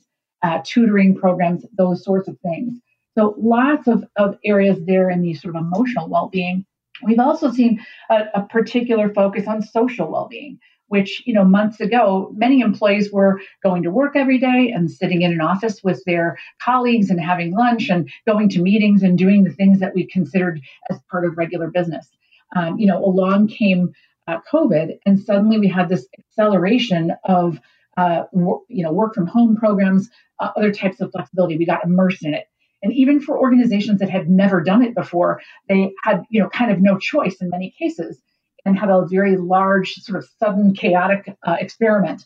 Uh, 0.46 0.58
tutoring 0.72 1.14
programs, 1.14 1.64
those 1.78 2.04
sorts 2.04 2.28
of 2.28 2.36
things. 2.40 2.72
So 3.16 3.34
lots 3.38 3.86
of, 3.86 4.04
of 4.16 4.36
areas 4.44 4.78
there 4.86 5.08
in 5.08 5.22
the 5.22 5.34
sort 5.34 5.54
of 5.54 5.62
emotional 5.62 6.08
well-being. 6.08 6.66
We've 7.04 7.24
also 7.28 7.50
seen 7.50 7.72
a, 8.10 8.24
a 8.34 8.42
particular 8.56 9.06
focus 9.14 9.46
on 9.46 9.62
social 9.62 10.10
well-being 10.10 10.58
which 10.92 11.22
you 11.24 11.32
know 11.32 11.42
months 11.42 11.80
ago 11.80 12.30
many 12.36 12.60
employees 12.60 13.10
were 13.10 13.40
going 13.62 13.82
to 13.82 13.90
work 13.90 14.14
every 14.14 14.38
day 14.38 14.70
and 14.74 14.90
sitting 14.90 15.22
in 15.22 15.32
an 15.32 15.40
office 15.40 15.82
with 15.82 16.02
their 16.04 16.36
colleagues 16.60 17.08
and 17.08 17.18
having 17.18 17.56
lunch 17.56 17.88
and 17.88 18.10
going 18.26 18.46
to 18.50 18.60
meetings 18.60 19.02
and 19.02 19.16
doing 19.16 19.42
the 19.42 19.52
things 19.52 19.80
that 19.80 19.94
we 19.94 20.06
considered 20.06 20.60
as 20.90 20.98
part 21.10 21.24
of 21.24 21.38
regular 21.38 21.70
business. 21.70 22.06
Um, 22.54 22.78
you 22.78 22.86
know 22.86 23.02
along 23.02 23.48
came 23.48 23.94
uh, 24.28 24.38
covid 24.52 24.98
and 25.06 25.18
suddenly 25.18 25.58
we 25.58 25.68
had 25.68 25.88
this 25.88 26.06
acceleration 26.18 27.12
of 27.24 27.58
uh, 27.96 28.24
you 28.68 28.84
know 28.84 28.92
work 28.92 29.14
from 29.14 29.26
home 29.26 29.56
programs 29.56 30.10
uh, 30.40 30.50
other 30.56 30.72
types 30.72 31.00
of 31.00 31.10
flexibility. 31.12 31.56
We 31.56 31.64
got 31.64 31.84
immersed 31.84 32.24
in 32.24 32.34
it. 32.34 32.46
And 32.82 32.92
even 32.92 33.20
for 33.20 33.38
organizations 33.38 34.00
that 34.00 34.10
had 34.10 34.28
never 34.28 34.60
done 34.60 34.82
it 34.82 34.94
before 34.94 35.40
they 35.68 35.92
had 36.04 36.24
you 36.28 36.42
know 36.42 36.50
kind 36.50 36.70
of 36.70 36.82
no 36.82 36.98
choice 36.98 37.36
in 37.40 37.48
many 37.48 37.74
cases 37.78 38.20
and 38.64 38.78
had 38.78 38.90
a 38.90 39.06
very 39.06 39.36
large, 39.36 39.94
sort 39.94 40.22
of 40.22 40.28
sudden, 40.38 40.74
chaotic 40.74 41.36
uh, 41.46 41.56
experiment. 41.58 42.24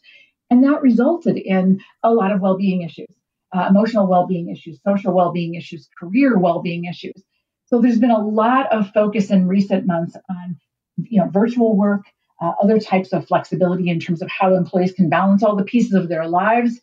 And 0.51 0.63
that 0.65 0.83
resulted 0.83 1.37
in 1.37 1.81
a 2.03 2.13
lot 2.13 2.33
of 2.33 2.41
well 2.41 2.57
being 2.57 2.83
issues, 2.83 3.09
uh, 3.55 3.67
emotional 3.69 4.07
well 4.07 4.27
being 4.27 4.51
issues, 4.51 4.81
social 4.87 5.13
well 5.13 5.33
being 5.33 5.55
issues, 5.55 5.89
career 5.99 6.39
well 6.39 6.61
being 6.61 6.85
issues. 6.85 7.23
So 7.67 7.81
there's 7.81 7.99
been 7.99 8.11
a 8.11 8.25
lot 8.25 8.73
of 8.73 8.91
focus 8.93 9.31
in 9.31 9.49
recent 9.49 9.87
months 9.87 10.17
on 10.31 10.57
you 10.99 11.21
know, 11.21 11.29
virtual 11.29 11.77
work, 11.77 12.03
uh, 12.41 12.53
other 12.63 12.79
types 12.79 13.13
of 13.13 13.27
flexibility 13.27 13.89
in 13.89 13.99
terms 13.99 14.23
of 14.23 14.29
how 14.31 14.55
employees 14.55 14.93
can 14.93 15.09
balance 15.09 15.43
all 15.43 15.57
the 15.57 15.65
pieces 15.65 15.95
of 15.95 16.09
their 16.09 16.29
lives, 16.29 16.81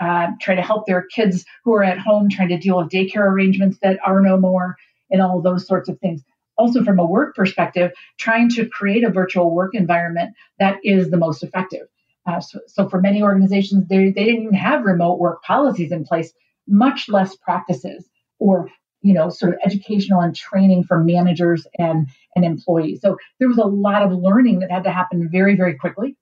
uh, 0.00 0.28
try 0.40 0.54
to 0.54 0.62
help 0.62 0.86
their 0.86 1.02
kids 1.02 1.44
who 1.64 1.74
are 1.74 1.84
at 1.84 1.98
home, 1.98 2.28
trying 2.30 2.48
to 2.48 2.58
deal 2.58 2.78
with 2.78 2.88
daycare 2.88 3.28
arrangements 3.28 3.78
that 3.82 3.98
are 4.06 4.20
no 4.20 4.36
more, 4.38 4.76
and 5.10 5.20
all 5.20 5.42
those 5.42 5.66
sorts 5.66 5.88
of 5.88 5.98
things 5.98 6.22
also 6.60 6.84
from 6.84 6.98
a 6.98 7.06
work 7.06 7.34
perspective, 7.34 7.90
trying 8.18 8.48
to 8.50 8.68
create 8.68 9.04
a 9.04 9.10
virtual 9.10 9.50
work 9.50 9.74
environment 9.74 10.34
that 10.58 10.78
is 10.84 11.10
the 11.10 11.16
most 11.16 11.42
effective. 11.42 11.88
Uh, 12.26 12.40
so, 12.40 12.60
so, 12.66 12.88
for 12.88 13.00
many 13.00 13.22
organizations, 13.22 13.88
they, 13.88 14.10
they 14.10 14.24
didn't 14.24 14.42
even 14.42 14.54
have 14.54 14.84
remote 14.84 15.18
work 15.18 15.42
policies 15.42 15.90
in 15.90 16.04
place, 16.04 16.32
much 16.68 17.08
less 17.08 17.34
practices 17.36 18.08
or 18.38 18.68
you 19.02 19.14
know 19.14 19.30
sort 19.30 19.54
of 19.54 19.60
educational 19.64 20.20
and 20.20 20.36
training 20.36 20.84
for 20.84 21.02
managers 21.02 21.66
and, 21.78 22.08
and 22.36 22.44
employees. 22.44 23.00
So 23.00 23.16
there 23.38 23.48
was 23.48 23.58
a 23.58 23.64
lot 23.64 24.02
of 24.02 24.12
learning 24.12 24.60
that 24.60 24.70
had 24.70 24.84
to 24.84 24.90
happen 24.90 25.30
very, 25.32 25.56
very 25.56 25.74
quickly. 25.74 26.16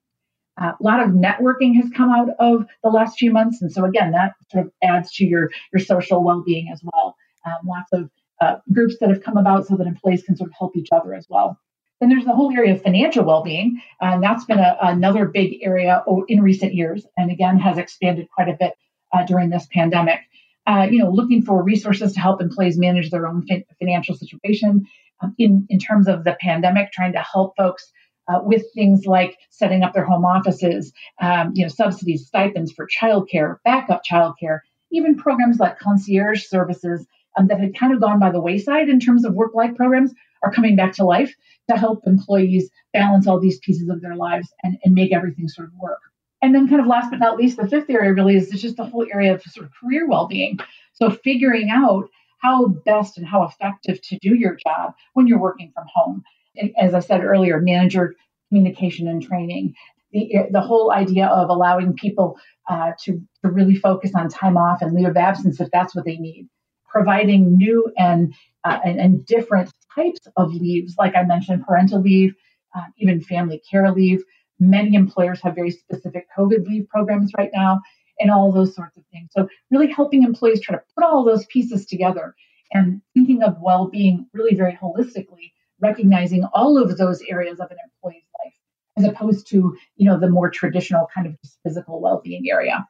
Uh, 0.61 0.73
a 0.78 0.83
lot 0.83 1.00
of 1.00 1.11
networking 1.11 1.75
has 1.76 1.90
come 1.97 2.11
out 2.11 2.30
of 2.38 2.66
the 2.83 2.90
last 2.90 3.18
few 3.18 3.33
months, 3.33 3.61
and 3.61 3.73
so 3.73 3.85
again, 3.85 4.12
that 4.12 4.35
sort 4.50 4.66
of 4.66 4.73
adds 4.83 5.12
to 5.14 5.25
your 5.25 5.50
your 5.73 5.80
social 5.80 6.23
well-being 6.23 6.71
as 6.73 6.80
well. 6.85 7.16
Um, 7.45 7.66
lots 7.66 7.92
of 7.92 8.11
uh, 8.40 8.57
groups 8.73 8.97
that 9.00 9.09
have 9.09 9.23
come 9.23 9.37
about 9.37 9.66
so 9.66 9.76
that 9.76 9.87
employees 9.87 10.23
can 10.23 10.37
sort 10.37 10.50
of 10.50 10.54
help 10.59 10.76
each 10.76 10.88
other 10.92 11.14
as 11.14 11.26
well. 11.28 11.59
Then 12.00 12.11
there's 12.11 12.25
the 12.25 12.35
whole 12.35 12.52
area 12.52 12.75
of 12.75 12.83
financial 12.83 13.25
well-being, 13.25 13.80
and 14.00 14.23
that's 14.23 14.45
been 14.45 14.61
a, 14.61 14.76
another 14.80 15.26
big 15.26 15.59
area 15.62 16.04
in 16.28 16.42
recent 16.42 16.75
years, 16.75 17.04
and 17.16 17.30
again 17.30 17.59
has 17.59 17.76
expanded 17.76 18.28
quite 18.33 18.49
a 18.49 18.57
bit 18.59 18.75
uh, 19.12 19.25
during 19.25 19.50
this 19.50 19.66
pandemic. 19.73 20.21
Uh, 20.66 20.87
you 20.90 20.99
know, 20.99 21.11
looking 21.11 21.42
for 21.42 21.62
resources 21.62 22.12
to 22.12 22.21
help 22.21 22.40
employees 22.40 22.78
manage 22.78 23.11
their 23.11 23.26
own 23.26 23.42
fin- 23.47 23.64
financial 23.78 24.14
situation. 24.14 24.87
Um, 25.21 25.35
in 25.38 25.66
in 25.68 25.80
terms 25.80 26.07
of 26.07 26.23
the 26.23 26.37
pandemic, 26.40 26.92
trying 26.92 27.12
to 27.14 27.21
help 27.21 27.57
folks 27.57 27.90
uh, 28.28 28.40
with 28.42 28.62
things 28.75 29.07
like 29.07 29.37
setting 29.50 29.83
up 29.83 29.92
their 29.92 30.04
home 30.04 30.25
offices, 30.25 30.92
um, 31.21 31.50
you 31.54 31.64
know, 31.64 31.68
subsidies, 31.68 32.26
stipends 32.26 32.73
for 32.73 32.87
childcare, 32.87 33.57
backup 33.64 34.02
childcare, 34.09 34.61
even 34.92 35.16
programs 35.16 35.59
like 35.59 35.78
concierge 35.78 36.45
services 36.45 37.07
um, 37.38 37.47
that 37.49 37.61
had 37.61 37.78
kind 37.78 37.92
of 37.92 38.00
gone 38.00 38.18
by 38.18 38.30
the 38.30 38.40
wayside 38.40 38.88
in 38.88 39.00
terms 39.00 39.25
of 39.25 39.35
work 39.35 39.54
life 39.54 39.75
programs 39.76 40.12
are 40.42 40.52
coming 40.52 40.76
back 40.76 40.92
to 40.95 41.04
life 41.04 41.35
to 41.68 41.76
help 41.76 42.02
employees 42.07 42.71
balance 42.92 43.26
all 43.26 43.40
these 43.40 43.59
pieces 43.59 43.88
of 43.88 44.00
their 44.00 44.16
lives 44.16 44.52
and, 44.62 44.76
and 44.85 44.95
make 44.95 45.12
everything 45.12 45.49
sort 45.49 45.68
of 45.68 45.75
work. 45.75 46.00
And 46.40 46.54
then, 46.54 46.68
kind 46.68 46.80
of 46.80 46.87
last 46.87 47.11
but 47.11 47.18
not 47.18 47.37
least, 47.37 47.57
the 47.57 47.68
fifth 47.68 47.90
area 47.90 48.12
really 48.12 48.37
is 48.37 48.50
just 48.50 48.76
the 48.76 48.85
whole 48.85 49.07
area 49.12 49.35
of 49.35 49.42
sort 49.42 49.66
of 49.66 49.73
career 49.73 50.07
well 50.07 50.28
being. 50.28 50.59
So, 50.92 51.11
figuring 51.11 51.68
out 51.71 52.09
how 52.40 52.68
best 52.68 53.18
and 53.18 53.26
how 53.26 53.42
effective 53.42 54.00
to 54.02 54.18
do 54.18 54.37
your 54.37 54.54
job 54.54 54.95
when 55.14 55.26
you're 55.26 55.40
working 55.40 55.73
from 55.75 55.87
home. 55.92 56.23
And 56.57 56.73
as 56.78 56.95
I 56.95 57.00
said 57.00 57.25
earlier, 57.25 57.61
manager 57.61 58.14
communication 58.49 59.09
and 59.09 59.23
training. 59.23 59.75
The, 60.12 60.47
the 60.50 60.61
whole 60.62 60.90
idea 60.92 61.26
of 61.26 61.50
allowing 61.50 61.92
people 61.92 62.38
uh, 62.71 62.92
to, 63.02 63.21
to 63.45 63.50
really 63.50 63.76
focus 63.76 64.12
on 64.14 64.30
time 64.30 64.57
off 64.57 64.80
and 64.80 64.95
leave 64.95 65.09
of 65.09 65.16
absence 65.18 65.61
if 65.61 65.71
that's 65.71 65.95
what 65.95 66.07
they 66.07 66.16
need 66.16 66.49
providing 66.88 67.57
new 67.57 67.92
and, 67.97 68.35
uh, 68.64 68.78
and, 68.85 68.99
and, 69.00 69.26
different 69.26 69.71
types 69.95 70.21
of 70.37 70.54
leaves, 70.54 70.95
like 70.99 71.14
I 71.16 71.23
mentioned, 71.23 71.64
parental 71.66 72.00
leave, 72.00 72.35
uh, 72.75 72.85
even 72.99 73.21
family 73.21 73.62
care 73.71 73.90
leave. 73.92 74.23
Many 74.59 74.95
employers 74.95 75.40
have 75.42 75.54
very 75.54 75.71
specific 75.71 76.26
COVID 76.37 76.66
leave 76.66 76.88
programs 76.88 77.33
right 77.37 77.50
now, 77.54 77.80
and 78.18 78.30
all 78.30 78.50
those 78.50 78.75
sorts 78.75 78.97
of 78.97 79.04
things. 79.12 79.30
So, 79.33 79.49
really 79.71 79.90
helping 79.92 80.23
employees 80.23 80.61
try 80.61 80.76
to 80.76 80.83
put 80.95 81.04
all 81.04 81.25
those 81.25 81.47
pieces 81.47 81.87
together 81.87 82.35
and 82.73 83.00
thinking 83.14 83.42
of 83.42 83.57
well 83.61 83.88
being 83.88 84.26
really 84.33 84.54
very 84.54 84.76
holistically, 84.80 85.52
recognizing 85.80 86.45
all 86.52 86.83
of 86.83 86.97
those 86.99 87.23
areas 87.28 87.61
of 87.61 87.71
an 87.71 87.78
employee's 87.85 88.25
life, 88.45 88.54
as 88.97 89.04
opposed 89.04 89.47
to 89.49 89.76
you 89.97 90.09
know 90.09 90.18
the 90.18 90.28
more 90.28 90.50
traditional 90.50 91.07
kind 91.14 91.26
of 91.26 91.37
physical 91.62 92.00
well 92.00 92.21
being 92.23 92.50
area. 92.50 92.87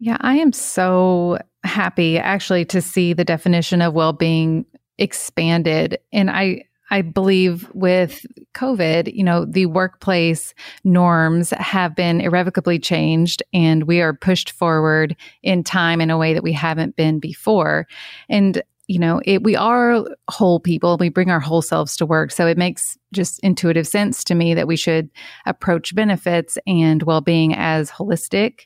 Yeah, 0.00 0.16
I 0.20 0.36
am 0.36 0.52
so 0.52 1.38
happy 1.64 2.18
actually 2.18 2.64
to 2.66 2.80
see 2.80 3.12
the 3.12 3.24
definition 3.24 3.82
of 3.82 3.94
well-being 3.94 4.64
expanded 4.98 5.98
and 6.12 6.30
I 6.30 6.64
I 6.90 7.02
believe 7.02 7.68
with 7.74 8.24
COVID, 8.54 9.12
you 9.12 9.22
know, 9.22 9.44
the 9.44 9.66
workplace 9.66 10.54
norms 10.84 11.50
have 11.50 11.94
been 11.94 12.22
irrevocably 12.22 12.78
changed 12.78 13.42
and 13.52 13.84
we 13.84 14.00
are 14.00 14.14
pushed 14.14 14.52
forward 14.52 15.14
in 15.42 15.62
time 15.62 16.00
in 16.00 16.08
a 16.08 16.16
way 16.16 16.32
that 16.32 16.42
we 16.42 16.52
haven't 16.52 16.96
been 16.96 17.18
before. 17.18 17.86
And 18.30 18.62
you 18.88 18.98
know, 18.98 19.20
it, 19.26 19.42
we 19.42 19.54
are 19.54 20.06
whole 20.30 20.60
people. 20.60 20.96
We 20.96 21.10
bring 21.10 21.30
our 21.30 21.40
whole 21.40 21.60
selves 21.60 21.94
to 21.98 22.06
work. 22.06 22.32
So 22.32 22.46
it 22.46 22.56
makes 22.56 22.96
just 23.12 23.38
intuitive 23.40 23.86
sense 23.86 24.24
to 24.24 24.34
me 24.34 24.54
that 24.54 24.66
we 24.66 24.76
should 24.76 25.10
approach 25.44 25.94
benefits 25.94 26.56
and 26.66 27.02
well 27.02 27.20
being 27.20 27.54
as 27.54 27.90
holistic. 27.90 28.62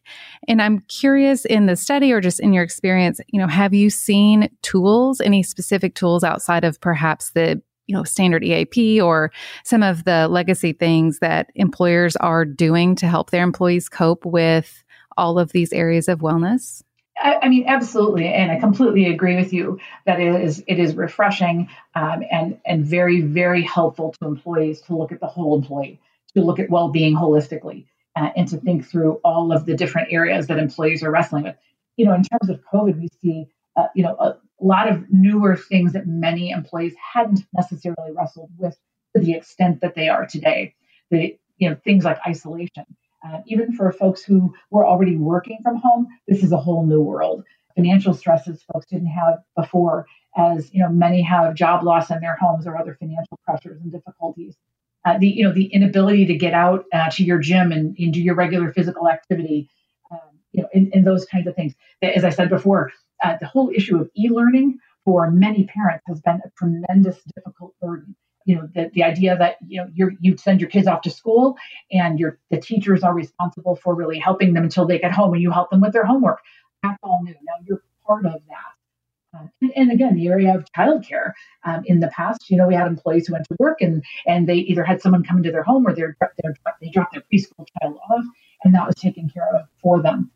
And 0.47 0.63
I'm 0.63 0.81
curious 0.89 1.45
in 1.45 1.67
the 1.67 1.75
study 1.75 2.13
or 2.13 2.21
just 2.21 2.39
in 2.39 2.53
your 2.53 2.63
experience, 2.63 3.21
you 3.29 3.41
know, 3.41 3.49
have 3.49 3.75
you 3.75 3.91
seen 3.91 4.49
tools, 4.63 5.21
any 5.21 5.43
specific 5.43 5.97
tools 5.97 6.23
outside 6.23 6.63
of 6.65 6.81
perhaps 6.81 7.33
the 7.33 7.61
you 7.89 7.97
know 7.97 8.05
standard 8.05 8.45
EAP 8.45 9.01
or 9.01 9.33
some 9.65 9.83
of 9.83 10.05
the 10.05 10.29
legacy 10.29 10.73
things 10.73 11.19
that 11.19 11.51
employers 11.57 12.15
are 12.17 12.45
doing 12.45 12.95
to 12.95 13.09
help 13.09 13.31
their 13.31 13.43
employees 13.43 13.89
cope 13.89 14.25
with 14.25 14.85
all 15.17 15.37
of 15.37 15.51
these 15.51 15.73
areas 15.73 16.09
of 16.09 16.21
wellness? 16.21 16.83
I, 17.23 17.39
I, 17.43 17.49
mean, 17.49 17.65
absolutely, 17.69 18.27
and 18.27 18.51
I 18.51 18.59
completely 18.59 19.07
agree 19.07 19.37
with 19.37 19.53
you 19.53 19.79
that 20.07 20.21
it 20.21 20.43
is 20.43 20.63
it 20.67 20.79
is 20.81 20.97
refreshing 20.97 21.69
um, 21.95 22.25
and 22.31 22.59
and 22.67 22.85
very 22.85 23.21
very 23.21 23.63
helpful 23.63 24.13
to 24.19 24.27
employees 24.27 24.81
to 24.83 24.97
look 24.97 25.13
at 25.13 25.21
the 25.21 25.29
whole 25.29 25.57
employee, 25.57 26.01
to 26.35 26.43
look 26.43 26.59
at 26.59 26.69
well 26.69 26.89
being 26.89 27.15
holistically, 27.15 27.87
uh, 28.17 28.31
and 28.37 28.49
to 28.49 28.57
think 28.59 28.87
through 28.87 29.21
all 29.25 29.53
of 29.53 29.67
the 29.67 29.77
different 29.77 30.13
areas 30.13 30.49
that 30.49 30.59
employees 30.59 31.05
are 31.05 31.13
wrestling 31.13 31.45
with. 31.45 31.57
You 31.97 32.07
know, 32.07 32.15
in 32.15 32.25
terms 32.25 32.51
of 32.51 32.61
COVID, 32.73 33.01
we 33.01 33.09
see 33.23 33.47
uh, 33.77 33.87
you 33.95 34.03
know 34.03 34.17
a 34.19 34.37
lot 34.61 34.91
of 34.91 35.05
newer 35.11 35.57
things 35.57 35.93
that 35.93 36.09
many 36.09 36.51
employees 36.51 36.95
hadn't 37.15 37.47
necessarily 37.55 38.11
wrestled 38.13 38.51
with 38.59 38.77
to 39.15 39.23
the 39.23 39.35
extent 39.35 39.81
that 39.83 39.95
they 39.95 40.09
are 40.09 40.27
today. 40.27 40.75
The 41.13 41.39
you 41.59 41.71
know 41.71 41.77
things 41.85 42.05
like 42.05 42.19
isolation 42.27 42.85
uh, 43.25 43.39
even 43.47 43.73
for 43.73 43.91
folks 43.93 44.23
who 44.23 44.55
were 44.71 44.87
already 44.87 45.17
working 45.17 45.59
from 45.63 45.77
home, 45.77 46.07
this 46.27 46.43
is 46.43 46.53
a 46.53 46.57
whole 46.57 46.87
new 46.87 47.01
world. 47.01 47.45
Financial 47.77 48.13
stresses 48.13 48.63
folks 48.73 48.87
didn't 48.87 49.07
have 49.07 49.39
before, 49.57 50.07
as 50.37 50.73
you 50.75 50.83
know, 50.83 50.89
many 50.89 51.23
have 51.23 51.55
job 51.55 51.85
loss 51.85 52.11
in 52.11 52.21
their 52.21 52.37
homes 52.37 52.67
or 52.67 52.77
other 52.77 52.97
financial 52.99 53.39
pressures 53.45 53.81
and 53.81 53.93
difficulties. 53.93 54.57
Uh, 55.05 55.19
the 55.19 55.29
you 55.29 55.45
know 55.45 55.53
the 55.53 55.67
inability 55.67 56.27
to 56.27 56.37
get 56.37 56.53
out 56.53 56.85
uh, 56.93 57.11
to 57.11 57.25
your 57.25 57.39
gym 57.39 57.73
and, 57.73 57.97
and, 57.99 58.13
do 58.13 58.21
your 58.21 58.35
regular 58.35 58.73
physical 58.73 59.09
activity, 59.09 59.69
um, 60.13 60.39
you 60.53 60.63
know, 60.63 60.69
and, 60.73 60.93
and, 60.95 61.05
those 61.05 61.25
kinds 61.25 61.49
of 61.49 61.57
things. 61.57 61.75
As 62.03 62.25
I 62.25 62.31
said 62.31 62.49
before, 62.49 62.93
uh, 63.25 63.37
the 63.41 63.47
whole 63.49 63.73
issue 63.75 64.01
of 64.01 64.09
e-learning 64.17 64.79
for 65.05 65.29
many 65.29 65.65
parents 65.65 66.05
has 66.07 66.21
been 66.21 66.41
a 66.45 66.51
tremendous 66.57 67.21
difficult 67.35 67.75
burden 67.81 68.15
you 68.45 68.57
know 68.57 68.69
the, 68.75 68.91
the 68.95 69.03
idea 69.03 69.37
that 69.37 69.57
you 69.67 69.81
know 69.81 69.89
you 69.95 70.17
you 70.21 70.37
send 70.37 70.61
your 70.61 70.71
kids 70.71 70.87
off 70.87 71.03
to 71.03 71.11
school 71.11 71.57
and 71.91 72.19
your 72.19 72.39
the 72.51 72.61
teachers 72.61 73.03
are 73.03 73.15
responsible 73.15 73.77
for 73.77 73.95
really 73.95 74.19
helping 74.19 74.55
them 74.55 74.65
until 74.65 74.87
they 74.87 74.99
get 74.99 75.13
home 75.13 75.33
and 75.35 75.43
you 75.43 75.51
help 75.51 75.71
them 75.71 75.81
with 75.81 75.93
their 75.93 76.05
homework. 76.05 76.41
That's 76.83 76.99
all 77.03 77.21
new. 77.23 77.35
Now 77.43 77.55
you're 77.65 77.83
part 78.07 78.27
of 78.27 78.33
that. 78.33 79.39
Um, 79.39 79.51
and, 79.63 79.73
and, 79.77 79.93
again 79.93 80.15
the 80.15 80.29
area 80.29 80.55
of 80.55 80.67
childcare 80.77 81.33
um, 81.65 81.83
in 81.87 82.01
the 82.01 82.09
past 82.09 82.51
you 82.51 82.57
know 82.59 82.69
we 82.69 82.75
had 82.75 82.87
employees 82.87 83.27
who 83.27 83.33
went 83.33 83.47
to 83.47 83.57
work 83.59 83.81
and 83.81 84.05
and 84.27 84.47
they 84.47 84.57
either 84.57 84.85
had 84.85 85.01
someone 85.01 85.25
come 85.25 85.39
into 85.39 85.51
their 85.51 85.63
home 85.63 85.87
or 85.87 85.95
they're, 85.95 86.19
they're, 86.21 86.55
they 86.83 86.91
dropped 86.91 87.15
their 87.15 87.23
preschool 87.33 87.67
child 87.81 87.97
off 88.11 88.25
and 88.65 88.75
that 88.75 88.87
was 88.87 88.95
taken 88.97 89.31
care 89.31 89.49
of 89.55 89.67
for 89.83 90.03
them. 90.03 90.31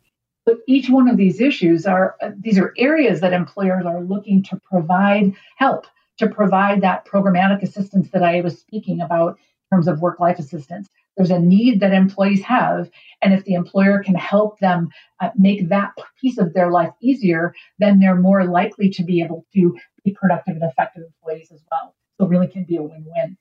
But 0.45 0.59
each 0.67 0.89
one 0.89 1.09
of 1.09 1.17
these 1.17 1.41
issues 1.41 1.85
are 1.85 2.15
uh, 2.21 2.31
these 2.39 2.57
are 2.57 2.73
areas 2.77 3.19
that 3.19 3.33
employers 3.33 3.85
are 3.85 4.01
looking 4.01 4.43
to 4.43 4.59
provide 4.71 5.33
help 5.57 5.87
to 6.19 6.27
provide 6.27 6.81
that 6.81 7.05
programmatic 7.05 7.61
assistance 7.61 8.09
that 8.11 8.23
I 8.23 8.41
was 8.41 8.59
speaking 8.59 9.01
about 9.01 9.37
in 9.71 9.75
terms 9.75 9.87
of 9.87 10.01
work 10.01 10.19
life 10.19 10.39
assistance. 10.39 10.89
There's 11.15 11.31
a 11.31 11.39
need 11.39 11.79
that 11.79 11.93
employees 11.93 12.41
have. 12.43 12.89
And 13.21 13.33
if 13.33 13.43
the 13.43 13.55
employer 13.55 14.03
can 14.03 14.15
help 14.15 14.59
them 14.59 14.89
uh, 15.19 15.31
make 15.35 15.69
that 15.69 15.93
piece 16.21 16.37
of 16.37 16.53
their 16.53 16.71
life 16.71 16.91
easier, 17.01 17.53
then 17.79 17.99
they're 17.99 18.15
more 18.15 18.45
likely 18.45 18.89
to 18.91 19.03
be 19.03 19.21
able 19.21 19.45
to 19.53 19.77
be 20.05 20.11
productive 20.11 20.55
and 20.55 20.63
effective 20.63 21.03
employees 21.03 21.51
as 21.51 21.63
well. 21.71 21.95
So 22.19 22.27
really 22.27 22.47
can 22.47 22.63
be 22.63 22.77
a 22.77 22.83
win 22.83 23.05
win. 23.05 23.37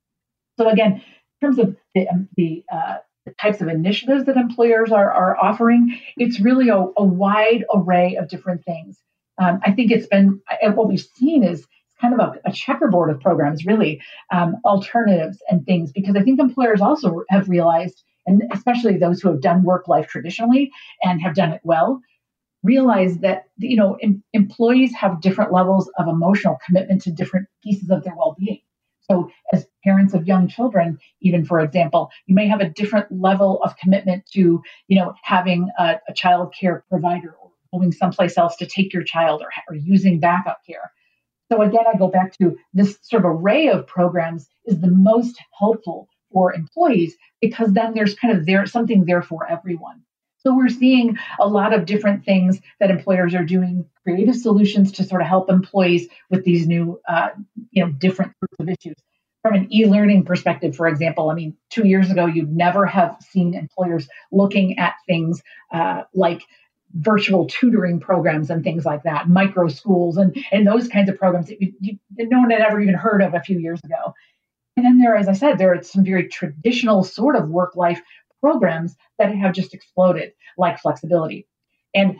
So, 0.58 0.68
again, 0.68 1.02
in 1.42 1.46
terms 1.46 1.58
of 1.58 1.76
the, 1.94 2.08
um, 2.08 2.28
the, 2.36 2.64
uh, 2.72 2.96
the 3.26 3.32
types 3.32 3.60
of 3.60 3.68
initiatives 3.68 4.24
that 4.24 4.36
employers 4.36 4.90
are, 4.90 5.10
are 5.12 5.36
offering, 5.36 6.00
it's 6.16 6.40
really 6.40 6.70
a, 6.70 6.78
a 6.96 7.04
wide 7.04 7.64
array 7.74 8.16
of 8.16 8.28
different 8.28 8.64
things. 8.64 8.98
Um, 9.38 9.60
I 9.64 9.72
think 9.72 9.90
it's 9.90 10.06
been 10.06 10.40
what 10.62 10.88
we've 10.88 11.06
seen 11.14 11.44
is 11.44 11.66
kind 12.00 12.14
of 12.14 12.20
a, 12.20 12.48
a 12.48 12.52
checkerboard 12.52 13.10
of 13.10 13.20
programs, 13.20 13.64
really, 13.64 14.00
um, 14.32 14.56
alternatives 14.64 15.38
and 15.48 15.64
things, 15.64 15.92
because 15.92 16.16
I 16.16 16.22
think 16.22 16.40
employers 16.40 16.80
also 16.80 17.22
have 17.30 17.48
realized, 17.48 18.02
and 18.26 18.42
especially 18.52 18.96
those 18.96 19.20
who 19.20 19.30
have 19.30 19.40
done 19.40 19.62
work 19.62 19.88
life 19.88 20.08
traditionally 20.08 20.70
and 21.02 21.20
have 21.22 21.34
done 21.34 21.52
it 21.52 21.60
well, 21.64 22.00
realize 22.62 23.18
that 23.18 23.44
you 23.58 23.76
know 23.76 23.96
em- 24.02 24.22
employees 24.32 24.92
have 24.94 25.20
different 25.20 25.52
levels 25.52 25.90
of 25.98 26.08
emotional 26.08 26.58
commitment 26.66 27.02
to 27.02 27.10
different 27.10 27.46
pieces 27.62 27.90
of 27.90 28.02
their 28.04 28.14
well-being. 28.16 28.60
So, 29.08 29.30
as 29.52 29.66
parents 29.84 30.14
of 30.14 30.26
young 30.26 30.48
children, 30.48 30.98
even 31.20 31.44
for 31.44 31.60
example, 31.60 32.10
you 32.26 32.34
may 32.34 32.48
have 32.48 32.60
a 32.60 32.68
different 32.68 33.06
level 33.10 33.62
of 33.62 33.76
commitment 33.76 34.26
to, 34.32 34.62
you 34.88 34.98
know, 34.98 35.14
having 35.22 35.70
a, 35.78 35.96
a 36.08 36.12
child 36.12 36.52
care 36.58 36.84
provider 36.88 37.34
or 37.40 37.50
going 37.72 37.92
someplace 37.92 38.36
else 38.36 38.56
to 38.56 38.66
take 38.66 38.92
your 38.92 39.04
child 39.04 39.42
or, 39.42 39.48
or 39.68 39.76
using 39.76 40.18
backup 40.18 40.58
care. 40.66 40.90
So 41.50 41.62
again, 41.62 41.84
I 41.92 41.96
go 41.96 42.08
back 42.08 42.36
to 42.38 42.56
this 42.74 42.98
sort 43.02 43.24
of 43.24 43.30
array 43.30 43.68
of 43.68 43.86
programs 43.86 44.48
is 44.64 44.80
the 44.80 44.90
most 44.90 45.38
helpful 45.58 46.08
for 46.32 46.52
employees 46.52 47.16
because 47.40 47.72
then 47.72 47.94
there's 47.94 48.14
kind 48.14 48.36
of 48.36 48.46
there 48.46 48.66
something 48.66 49.04
there 49.04 49.22
for 49.22 49.48
everyone. 49.48 50.02
So 50.38 50.54
we're 50.54 50.68
seeing 50.68 51.18
a 51.40 51.48
lot 51.48 51.72
of 51.72 51.86
different 51.86 52.24
things 52.24 52.60
that 52.78 52.90
employers 52.90 53.34
are 53.34 53.44
doing, 53.44 53.84
creative 54.04 54.36
solutions 54.36 54.92
to 54.92 55.02
sort 55.02 55.20
of 55.20 55.26
help 55.26 55.50
employees 55.50 56.06
with 56.30 56.44
these 56.44 56.68
new, 56.68 57.00
uh, 57.08 57.30
you 57.72 57.84
know, 57.84 57.90
different 57.90 58.32
sorts 58.38 58.54
of 58.60 58.68
issues. 58.68 58.94
From 59.42 59.54
an 59.54 59.72
e-learning 59.72 60.24
perspective, 60.24 60.76
for 60.76 60.86
example, 60.86 61.30
I 61.30 61.34
mean, 61.34 61.56
two 61.70 61.86
years 61.86 62.10
ago, 62.10 62.26
you'd 62.26 62.52
never 62.52 62.86
have 62.86 63.16
seen 63.28 63.54
employers 63.54 64.08
looking 64.30 64.78
at 64.78 64.94
things 65.08 65.42
uh, 65.72 66.02
like 66.14 66.42
virtual 66.98 67.46
tutoring 67.46 68.00
programs 68.00 68.50
and 68.50 68.64
things 68.64 68.84
like 68.84 69.02
that, 69.02 69.28
micro 69.28 69.68
schools 69.68 70.16
and, 70.16 70.36
and 70.50 70.66
those 70.66 70.88
kinds 70.88 71.08
of 71.08 71.18
programs 71.18 71.46
that 71.48 71.60
you, 71.60 71.72
you, 71.80 71.98
no 72.18 72.40
one 72.40 72.50
had 72.50 72.60
ever 72.60 72.80
even 72.80 72.94
heard 72.94 73.22
of 73.22 73.34
a 73.34 73.40
few 73.40 73.58
years 73.58 73.80
ago. 73.84 74.14
And 74.76 74.84
then 74.84 74.98
there, 74.98 75.16
as 75.16 75.28
I 75.28 75.32
said, 75.32 75.58
there 75.58 75.74
are 75.74 75.82
some 75.82 76.04
very 76.04 76.28
traditional 76.28 77.02
sort 77.02 77.36
of 77.36 77.48
work 77.48 77.76
life 77.76 78.00
programs 78.40 78.94
that 79.18 79.34
have 79.34 79.54
just 79.54 79.74
exploded, 79.74 80.32
like 80.58 80.78
flexibility. 80.78 81.46
And 81.94 82.18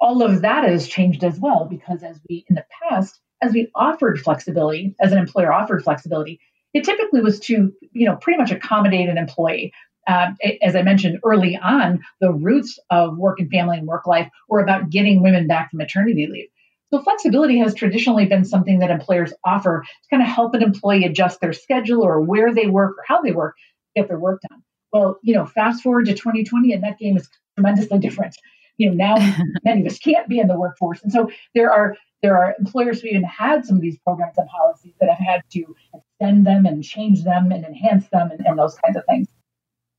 all 0.00 0.22
of 0.22 0.42
that 0.42 0.64
has 0.64 0.88
changed 0.88 1.22
as 1.22 1.38
well 1.38 1.66
because 1.70 2.02
as 2.02 2.20
we 2.28 2.44
in 2.48 2.56
the 2.56 2.64
past, 2.88 3.20
as 3.40 3.52
we 3.52 3.70
offered 3.74 4.20
flexibility, 4.20 4.94
as 5.00 5.12
an 5.12 5.18
employer 5.18 5.52
offered 5.52 5.84
flexibility, 5.84 6.40
it 6.74 6.84
typically 6.84 7.20
was 7.20 7.38
to, 7.40 7.72
you 7.92 8.06
know, 8.06 8.16
pretty 8.16 8.38
much 8.38 8.50
accommodate 8.50 9.08
an 9.08 9.18
employee. 9.18 9.72
Um, 10.08 10.36
as 10.62 10.74
I 10.74 10.82
mentioned 10.82 11.20
early 11.24 11.56
on, 11.56 12.00
the 12.20 12.32
roots 12.32 12.78
of 12.90 13.18
work 13.18 13.38
and 13.38 13.50
family 13.50 13.78
and 13.78 13.86
work 13.86 14.06
life 14.06 14.28
were 14.48 14.60
about 14.60 14.90
getting 14.90 15.22
women 15.22 15.46
back 15.46 15.70
from 15.70 15.78
maternity 15.78 16.26
leave. 16.26 16.48
So 16.92 17.00
flexibility 17.00 17.58
has 17.58 17.74
traditionally 17.74 18.26
been 18.26 18.44
something 18.44 18.80
that 18.80 18.90
employers 18.90 19.32
offer 19.44 19.82
to 19.82 20.08
kind 20.10 20.22
of 20.22 20.28
help 20.28 20.54
an 20.54 20.62
employee 20.62 21.04
adjust 21.04 21.40
their 21.40 21.54
schedule 21.54 22.02
or 22.02 22.20
where 22.20 22.52
they 22.52 22.66
work 22.66 22.98
or 22.98 23.04
how 23.06 23.22
they 23.22 23.32
work, 23.32 23.56
get 23.96 24.08
their 24.08 24.18
work 24.18 24.42
done. 24.50 24.62
Well, 24.92 25.18
you 25.22 25.34
know, 25.34 25.46
fast 25.46 25.82
forward 25.82 26.06
to 26.06 26.12
2020, 26.12 26.72
and 26.74 26.82
that 26.82 26.98
game 26.98 27.16
is 27.16 27.28
tremendously 27.56 27.98
different. 27.98 28.36
You 28.76 28.90
know, 28.90 28.94
now 28.94 29.34
many 29.64 29.80
of 29.80 29.86
us 29.86 29.98
can't 29.98 30.28
be 30.28 30.38
in 30.38 30.48
the 30.48 30.58
workforce, 30.58 31.02
and 31.02 31.10
so 31.10 31.30
there 31.54 31.72
are 31.72 31.96
there 32.22 32.36
are 32.36 32.54
employers 32.58 33.00
who 33.00 33.08
even 33.08 33.24
had 33.24 33.64
some 33.64 33.76
of 33.76 33.82
these 33.82 33.98
programs 33.98 34.36
and 34.36 34.48
policies 34.48 34.94
that 35.00 35.08
have 35.08 35.18
had 35.18 35.42
to 35.52 35.74
extend 35.94 36.46
them 36.46 36.66
and 36.66 36.84
change 36.84 37.24
them 37.24 37.50
and 37.50 37.64
enhance 37.64 38.06
them 38.10 38.30
and, 38.30 38.46
and 38.46 38.58
those 38.58 38.76
kinds 38.76 38.96
of 38.96 39.04
things. 39.08 39.28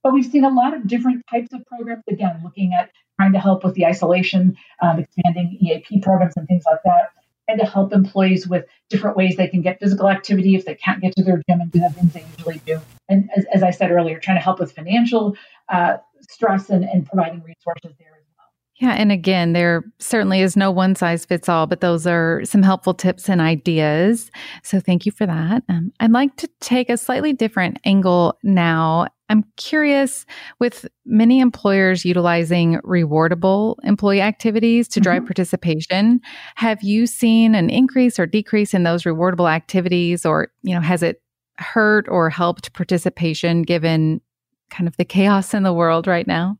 But 0.03 0.13
we've 0.13 0.25
seen 0.25 0.43
a 0.43 0.49
lot 0.49 0.75
of 0.75 0.85
different 0.87 1.23
types 1.31 1.53
of 1.53 1.65
programs, 1.65 2.03
again, 2.09 2.41
looking 2.43 2.73
at 2.77 2.91
trying 3.19 3.33
to 3.33 3.39
help 3.39 3.63
with 3.63 3.73
the 3.75 3.85
isolation, 3.85 4.57
um, 4.81 4.99
expanding 4.99 5.57
EAP 5.61 6.01
programs 6.01 6.33
and 6.35 6.47
things 6.47 6.63
like 6.69 6.81
that 6.83 7.11
and 7.47 7.59
to 7.59 7.65
help 7.65 7.93
employees 7.93 8.47
with 8.47 8.65
different 8.89 9.17
ways 9.17 9.35
they 9.35 9.47
can 9.47 9.61
get 9.61 9.79
physical 9.79 10.09
activity 10.09 10.55
if 10.55 10.65
they 10.65 10.75
can't 10.75 11.01
get 11.01 11.15
to 11.15 11.23
their 11.23 11.41
gym 11.49 11.61
and 11.61 11.71
do 11.71 11.79
the 11.79 11.89
things 11.89 12.13
they 12.13 12.25
usually 12.37 12.61
do. 12.65 12.79
And 13.09 13.29
as, 13.35 13.45
as 13.53 13.63
I 13.63 13.71
said 13.71 13.91
earlier, 13.91 14.19
trying 14.19 14.37
to 14.37 14.43
help 14.43 14.59
with 14.59 14.71
financial 14.71 15.35
uh, 15.69 15.97
stress 16.21 16.69
and, 16.69 16.83
and 16.85 17.05
providing 17.05 17.43
resources 17.43 17.97
there 17.99 18.15
as 18.17 18.25
well. 18.37 18.47
Yeah, 18.77 18.93
and 18.93 19.11
again, 19.11 19.53
there 19.53 19.83
certainly 19.99 20.41
is 20.41 20.55
no 20.55 20.71
one 20.71 20.95
size 20.95 21.25
fits 21.25 21.49
all, 21.49 21.67
but 21.67 21.81
those 21.81 22.07
are 22.07 22.43
some 22.45 22.63
helpful 22.63 22.93
tips 22.93 23.29
and 23.29 23.41
ideas. 23.41 24.31
So 24.63 24.79
thank 24.79 25.05
you 25.05 25.11
for 25.11 25.25
that. 25.25 25.63
Um, 25.67 25.91
I'd 25.99 26.11
like 26.11 26.35
to 26.37 26.49
take 26.59 26.89
a 26.89 26.97
slightly 26.97 27.33
different 27.33 27.79
angle 27.83 28.37
now 28.41 29.07
I'm 29.33 29.43
curious 29.57 30.27
with 30.59 30.85
many 31.07 31.39
employers 31.39 32.05
utilizing 32.05 32.75
rewardable 32.81 33.77
employee 33.83 34.21
activities 34.21 34.87
to 34.89 34.99
drive 34.99 35.21
mm-hmm. 35.21 35.27
participation, 35.29 36.21
have 36.53 36.83
you 36.83 37.07
seen 37.07 37.55
an 37.55 37.71
increase 37.71 38.19
or 38.19 38.27
decrease 38.27 38.75
in 38.75 38.83
those 38.83 39.05
rewardable 39.05 39.51
activities 39.51 40.23
or, 40.23 40.51
you 40.61 40.75
know, 40.75 40.81
has 40.81 41.01
it 41.01 41.23
hurt 41.57 42.07
or 42.09 42.29
helped 42.29 42.73
participation 42.73 43.63
given 43.63 44.21
kind 44.69 44.87
of 44.87 44.95
the 44.97 45.05
chaos 45.05 45.55
in 45.55 45.63
the 45.63 45.73
world 45.73 46.05
right 46.05 46.27
now? 46.27 46.59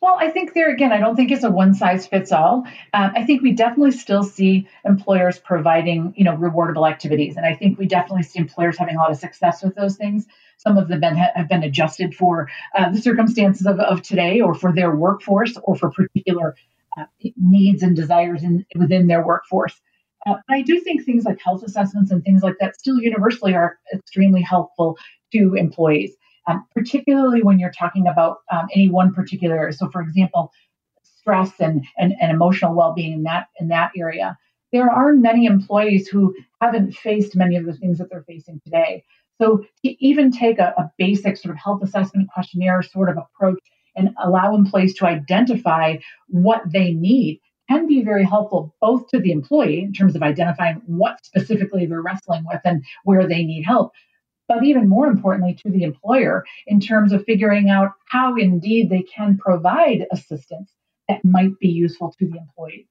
Well, 0.00 0.16
I 0.18 0.30
think 0.30 0.54
there 0.54 0.70
again, 0.70 0.92
I 0.92 0.98
don't 0.98 1.14
think 1.14 1.30
it's 1.30 1.44
a 1.44 1.50
one 1.50 1.74
size 1.74 2.06
fits 2.06 2.32
all. 2.32 2.64
Um, 2.94 3.12
I 3.14 3.24
think 3.24 3.42
we 3.42 3.52
definitely 3.52 3.90
still 3.90 4.22
see 4.22 4.66
employers 4.84 5.38
providing, 5.38 6.14
you 6.16 6.24
know, 6.24 6.34
rewardable 6.36 6.88
activities, 6.88 7.36
and 7.36 7.44
I 7.44 7.54
think 7.54 7.78
we 7.78 7.84
definitely 7.86 8.22
see 8.22 8.38
employers 8.38 8.78
having 8.78 8.96
a 8.96 8.98
lot 8.98 9.10
of 9.10 9.18
success 9.18 9.62
with 9.62 9.74
those 9.74 9.96
things. 9.96 10.26
Some 10.56 10.78
of 10.78 10.88
them 10.88 11.02
have 11.02 11.48
been 11.48 11.62
adjusted 11.62 12.14
for 12.14 12.48
uh, 12.74 12.90
the 12.90 13.00
circumstances 13.00 13.66
of, 13.66 13.78
of 13.78 14.00
today, 14.00 14.40
or 14.40 14.54
for 14.54 14.72
their 14.72 14.94
workforce, 14.94 15.58
or 15.62 15.76
for 15.76 15.90
particular 15.90 16.56
uh, 16.96 17.04
needs 17.36 17.82
and 17.82 17.94
desires 17.94 18.42
in, 18.42 18.64
within 18.74 19.06
their 19.06 19.24
workforce. 19.24 19.78
Uh, 20.26 20.36
I 20.48 20.62
do 20.62 20.80
think 20.80 21.04
things 21.04 21.24
like 21.24 21.40
health 21.42 21.62
assessments 21.62 22.10
and 22.10 22.24
things 22.24 22.42
like 22.42 22.56
that 22.60 22.76
still 22.76 22.98
universally 23.00 23.54
are 23.54 23.78
extremely 23.94 24.42
helpful 24.42 24.96
to 25.32 25.54
employees 25.54 26.14
um, 26.46 26.66
particularly 26.74 27.42
when 27.42 27.58
you're 27.58 27.72
talking 27.72 28.06
about 28.06 28.38
um, 28.50 28.68
any 28.74 28.88
one 28.88 29.12
particular. 29.12 29.70
So, 29.72 29.88
for 29.90 30.00
example, 30.00 30.52
stress 31.02 31.52
and, 31.60 31.84
and, 31.98 32.14
and 32.20 32.30
emotional 32.30 32.74
well-being 32.74 33.12
in 33.12 33.22
that 33.24 33.48
in 33.58 33.68
that 33.68 33.92
area. 33.96 34.38
There 34.72 34.90
are 34.90 35.12
many 35.14 35.46
employees 35.46 36.08
who 36.08 36.34
haven't 36.60 36.92
faced 36.94 37.34
many 37.34 37.56
of 37.56 37.66
the 37.66 37.74
things 37.74 37.98
that 37.98 38.08
they're 38.10 38.22
facing 38.22 38.60
today. 38.64 39.04
So 39.40 39.64
to 39.84 40.04
even 40.04 40.30
take 40.30 40.58
a, 40.58 40.74
a 40.76 40.90
basic 40.98 41.36
sort 41.38 41.54
of 41.54 41.58
health 41.58 41.82
assessment 41.82 42.28
questionnaire 42.32 42.82
sort 42.82 43.08
of 43.08 43.16
approach 43.16 43.58
and 43.96 44.10
allow 44.22 44.54
employees 44.54 44.94
to 44.96 45.06
identify 45.06 45.96
what 46.28 46.62
they 46.70 46.92
need 46.92 47.40
can 47.68 47.86
be 47.86 48.02
very 48.02 48.24
helpful 48.24 48.74
both 48.80 49.08
to 49.08 49.20
the 49.20 49.32
employee 49.32 49.80
in 49.80 49.92
terms 49.92 50.14
of 50.14 50.22
identifying 50.22 50.82
what 50.86 51.24
specifically 51.24 51.86
they're 51.86 52.02
wrestling 52.02 52.44
with 52.46 52.60
and 52.64 52.84
where 53.04 53.26
they 53.26 53.44
need 53.44 53.62
help, 53.62 53.92
but 54.50 54.64
even 54.64 54.88
more 54.88 55.06
importantly 55.06 55.54
to 55.54 55.70
the 55.70 55.84
employer 55.84 56.44
in 56.66 56.80
terms 56.80 57.12
of 57.12 57.24
figuring 57.24 57.70
out 57.70 57.92
how 58.06 58.34
indeed 58.34 58.90
they 58.90 59.02
can 59.02 59.38
provide 59.38 60.04
assistance 60.10 60.72
that 61.08 61.24
might 61.24 61.56
be 61.60 61.68
useful 61.68 62.12
to 62.18 62.26
the 62.26 62.36
employee. 62.36 62.88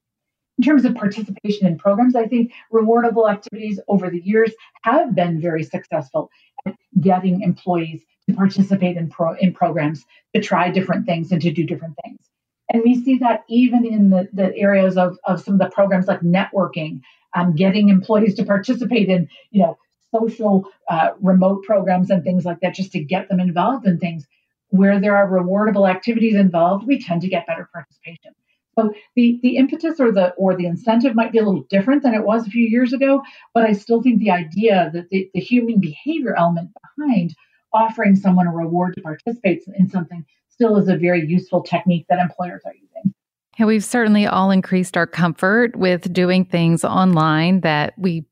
In 0.57 0.63
terms 0.63 0.85
of 0.85 0.95
participation 0.95 1.67
in 1.67 1.77
programs, 1.77 2.15
I 2.15 2.27
think 2.27 2.53
rewardable 2.71 3.29
activities 3.29 3.77
over 3.89 4.09
the 4.09 4.21
years 4.21 4.53
have 4.83 5.13
been 5.13 5.41
very 5.41 5.63
successful 5.63 6.29
at 6.65 6.75
getting 7.01 7.41
employees 7.41 8.03
to 8.29 8.35
participate 8.35 8.95
in, 8.95 9.09
pro- 9.09 9.35
in 9.35 9.53
programs, 9.53 10.05
to 10.33 10.41
try 10.41 10.69
different 10.69 11.05
things 11.05 11.29
and 11.33 11.41
to 11.41 11.51
do 11.51 11.65
different 11.65 11.95
things. 12.05 12.19
And 12.71 12.83
we 12.85 13.03
see 13.03 13.17
that 13.17 13.43
even 13.49 13.85
in 13.85 14.11
the, 14.11 14.29
the 14.31 14.55
areas 14.55 14.95
of, 14.95 15.17
of 15.25 15.41
some 15.41 15.55
of 15.55 15.59
the 15.59 15.69
programs 15.69 16.07
like 16.07 16.21
networking, 16.21 17.01
um, 17.35 17.53
getting 17.53 17.89
employees 17.89 18.35
to 18.35 18.45
participate 18.45 19.09
in, 19.09 19.27
you 19.51 19.61
know, 19.61 19.77
social 20.13 20.67
uh, 20.89 21.09
remote 21.21 21.63
programs 21.63 22.09
and 22.09 22.23
things 22.23 22.45
like 22.45 22.59
that 22.61 22.73
just 22.73 22.91
to 22.93 23.03
get 23.03 23.29
them 23.29 23.39
involved 23.39 23.85
in 23.85 23.99
things. 23.99 24.27
Where 24.71 24.99
there 24.99 25.15
are 25.15 25.27
rewardable 25.27 25.89
activities 25.89 26.35
involved 26.35 26.85
we 26.85 27.01
tend 27.01 27.21
to 27.21 27.27
get 27.27 27.47
better 27.47 27.67
participation. 27.73 28.33
So 28.75 28.93
the 29.15 29.39
the 29.41 29.57
impetus 29.57 29.99
or 29.99 30.11
the 30.11 30.29
or 30.35 30.55
the 30.55 30.67
incentive 30.67 31.15
might 31.15 31.31
be 31.31 31.39
a 31.39 31.43
little 31.43 31.65
different 31.69 32.03
than 32.03 32.13
it 32.13 32.23
was 32.23 32.45
a 32.45 32.51
few 32.51 32.65
years 32.65 32.93
ago 32.93 33.21
but 33.53 33.65
i 33.65 33.73
still 33.73 34.01
think 34.01 34.19
the 34.19 34.31
idea 34.31 34.89
that 34.93 35.09
the, 35.09 35.29
the 35.33 35.39
human 35.41 35.81
behavior 35.81 36.33
element 36.37 36.69
behind 36.97 37.35
offering 37.73 38.15
someone 38.15 38.47
a 38.47 38.51
reward 38.51 38.95
to 38.95 39.01
participate 39.01 39.63
in 39.77 39.89
something 39.89 40.25
still 40.49 40.77
is 40.77 40.87
a 40.87 40.97
very 40.97 41.25
useful 41.25 41.61
technique 41.61 42.05
that 42.09 42.19
employers 42.19 42.61
are 42.65 42.73
using. 42.73 43.13
Yeah, 43.57 43.65
we've 43.65 43.83
certainly 43.83 44.25
all 44.25 44.51
increased 44.51 44.97
our 44.97 45.07
comfort 45.07 45.75
with 45.75 46.11
doing 46.13 46.45
things 46.45 46.83
online 46.83 47.61
that 47.61 47.93
we 47.97 48.25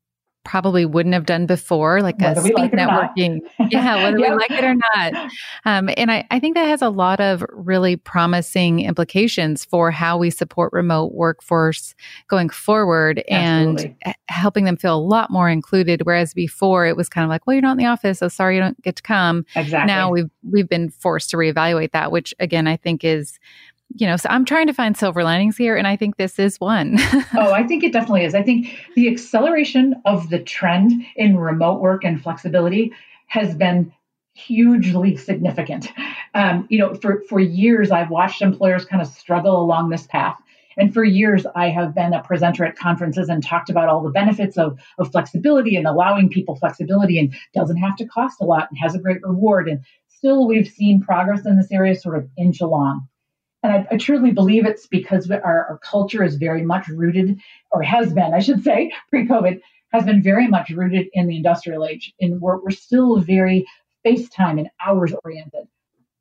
probably 0.48 0.86
wouldn't 0.86 1.12
have 1.12 1.26
done 1.26 1.44
before, 1.44 2.00
like 2.00 2.18
whether 2.18 2.40
a 2.40 2.42
speed 2.42 2.54
like 2.56 2.72
networking. 2.72 3.40
yeah, 3.70 4.02
whether 4.02 4.16
we 4.16 4.30
like 4.30 4.50
it 4.50 4.64
or 4.64 4.74
not. 4.74 5.30
Um, 5.66 5.90
and 5.94 6.10
I, 6.10 6.26
I 6.30 6.40
think 6.40 6.56
that 6.56 6.66
has 6.66 6.80
a 6.80 6.88
lot 6.88 7.20
of 7.20 7.44
really 7.52 7.96
promising 7.96 8.80
implications 8.80 9.66
for 9.66 9.90
how 9.90 10.16
we 10.16 10.30
support 10.30 10.72
remote 10.72 11.12
workforce 11.12 11.94
going 12.28 12.48
forward 12.48 13.22
Absolutely. 13.30 13.94
and 14.00 14.14
helping 14.28 14.64
them 14.64 14.78
feel 14.78 14.96
a 14.96 14.96
lot 14.96 15.30
more 15.30 15.50
included. 15.50 16.06
Whereas 16.06 16.32
before 16.32 16.86
it 16.86 16.96
was 16.96 17.10
kind 17.10 17.24
of 17.24 17.28
like, 17.28 17.46
well, 17.46 17.52
you're 17.52 17.60
not 17.60 17.72
in 17.72 17.78
the 17.78 17.84
office, 17.84 18.20
so 18.20 18.28
sorry 18.28 18.54
you 18.54 18.62
don't 18.62 18.80
get 18.80 18.96
to 18.96 19.02
come. 19.02 19.44
Exactly. 19.54 19.86
Now 19.86 20.10
we've 20.10 20.30
we've 20.50 20.68
been 20.68 20.88
forced 20.88 21.28
to 21.30 21.36
reevaluate 21.36 21.92
that, 21.92 22.10
which 22.10 22.32
again 22.40 22.66
I 22.66 22.78
think 22.78 23.04
is 23.04 23.38
you 23.94 24.06
know, 24.06 24.16
so 24.16 24.28
I'm 24.30 24.44
trying 24.44 24.66
to 24.66 24.74
find 24.74 24.96
silver 24.96 25.24
linings 25.24 25.56
here, 25.56 25.76
and 25.76 25.86
I 25.86 25.96
think 25.96 26.16
this 26.16 26.38
is 26.38 26.60
one. 26.60 26.96
oh, 27.34 27.52
I 27.52 27.66
think 27.66 27.82
it 27.84 27.92
definitely 27.92 28.24
is. 28.24 28.34
I 28.34 28.42
think 28.42 28.76
the 28.94 29.08
acceleration 29.08 29.94
of 30.04 30.28
the 30.30 30.38
trend 30.38 31.04
in 31.16 31.38
remote 31.38 31.80
work 31.80 32.04
and 32.04 32.22
flexibility 32.22 32.92
has 33.26 33.54
been 33.54 33.92
hugely 34.34 35.16
significant. 35.16 35.88
Um, 36.34 36.66
you 36.68 36.78
know, 36.78 36.94
for 36.94 37.22
for 37.28 37.40
years, 37.40 37.90
I've 37.90 38.10
watched 38.10 38.42
employers 38.42 38.84
kind 38.84 39.02
of 39.02 39.08
struggle 39.08 39.60
along 39.60 39.88
this 39.88 40.06
path. 40.06 40.38
And 40.76 40.94
for 40.94 41.02
years, 41.02 41.44
I 41.56 41.70
have 41.70 41.92
been 41.92 42.14
a 42.14 42.22
presenter 42.22 42.64
at 42.64 42.76
conferences 42.76 43.28
and 43.28 43.42
talked 43.42 43.68
about 43.68 43.88
all 43.88 44.00
the 44.00 44.10
benefits 44.10 44.56
of, 44.56 44.78
of 44.98 45.10
flexibility 45.10 45.74
and 45.74 45.88
allowing 45.88 46.28
people 46.28 46.54
flexibility 46.54 47.18
and 47.18 47.34
doesn't 47.52 47.78
have 47.78 47.96
to 47.96 48.06
cost 48.06 48.40
a 48.40 48.44
lot 48.44 48.68
and 48.70 48.78
has 48.78 48.94
a 48.94 49.00
great 49.00 49.20
reward. 49.22 49.68
And 49.68 49.80
still, 50.06 50.46
we've 50.46 50.68
seen 50.68 51.00
progress 51.00 51.44
in 51.44 51.56
this 51.56 51.72
area 51.72 51.96
sort 51.96 52.16
of 52.16 52.28
inch 52.38 52.60
along. 52.60 53.07
And 53.62 53.72
I, 53.72 53.86
I, 53.90 53.96
truly 53.96 54.30
believe 54.30 54.66
it's 54.66 54.86
because 54.86 55.30
our, 55.30 55.42
our, 55.42 55.80
culture 55.82 56.22
is 56.22 56.36
very 56.36 56.62
much 56.62 56.86
rooted, 56.88 57.40
or 57.72 57.82
has 57.82 58.12
been, 58.12 58.32
I 58.32 58.38
should 58.38 58.62
say, 58.62 58.92
pre 59.10 59.26
COVID, 59.26 59.60
has 59.92 60.04
been 60.04 60.22
very 60.22 60.46
much 60.46 60.70
rooted 60.70 61.08
in 61.12 61.26
the 61.26 61.36
industrial 61.36 61.84
age. 61.84 62.14
And 62.20 62.40
we're, 62.40 62.58
we're 62.58 62.70
still 62.70 63.18
very 63.20 63.66
FaceTime 64.06 64.58
and 64.58 64.70
hours 64.84 65.12
oriented. 65.24 65.66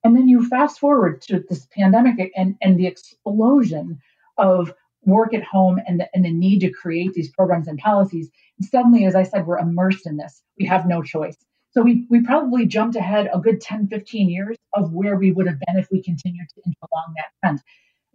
And 0.04 0.16
then 0.16 0.28
you 0.28 0.48
fast 0.48 0.80
forward 0.80 1.22
to 1.24 1.44
this 1.50 1.68
pandemic 1.72 2.32
and, 2.36 2.56
and 2.62 2.80
the 2.80 2.88
explosion 2.88 4.00
of 4.38 4.74
work 5.04 5.34
at 5.34 5.44
home 5.44 5.80
and 5.88 6.00
the, 6.00 6.10
and 6.14 6.26
the 6.26 6.32
need 6.32 6.60
to 6.60 6.72
create 6.72 7.14
these 7.14 7.32
programs 7.32 7.68
and 7.68 7.78
policies. 7.78 8.30
And 8.58 8.68
suddenly, 8.68 9.06
as 9.06 9.16
I 9.16 9.24
said, 9.24 9.46
we're 9.46 9.60
immersed 9.60 10.08
in 10.08 10.18
this. 10.18 10.42
We 10.58 10.66
have 10.66 10.88
no 10.88 11.04
choice. 11.04 11.38
So 11.78 11.84
we, 11.84 12.08
we 12.10 12.24
probably 12.24 12.66
jumped 12.66 12.96
ahead 12.96 13.30
a 13.32 13.38
good 13.38 13.62
10, 13.62 13.90
15 13.90 14.32
years 14.32 14.58
of 14.74 14.94
where 14.94 15.16
we 15.16 15.32
would 15.32 15.46
have 15.46 15.60
been 15.60 15.78
if 15.78 15.88
we 15.92 16.02
continued 16.02 16.48
to 16.56 16.62
along 16.66 17.14
that 17.18 17.26
trend. 17.40 17.62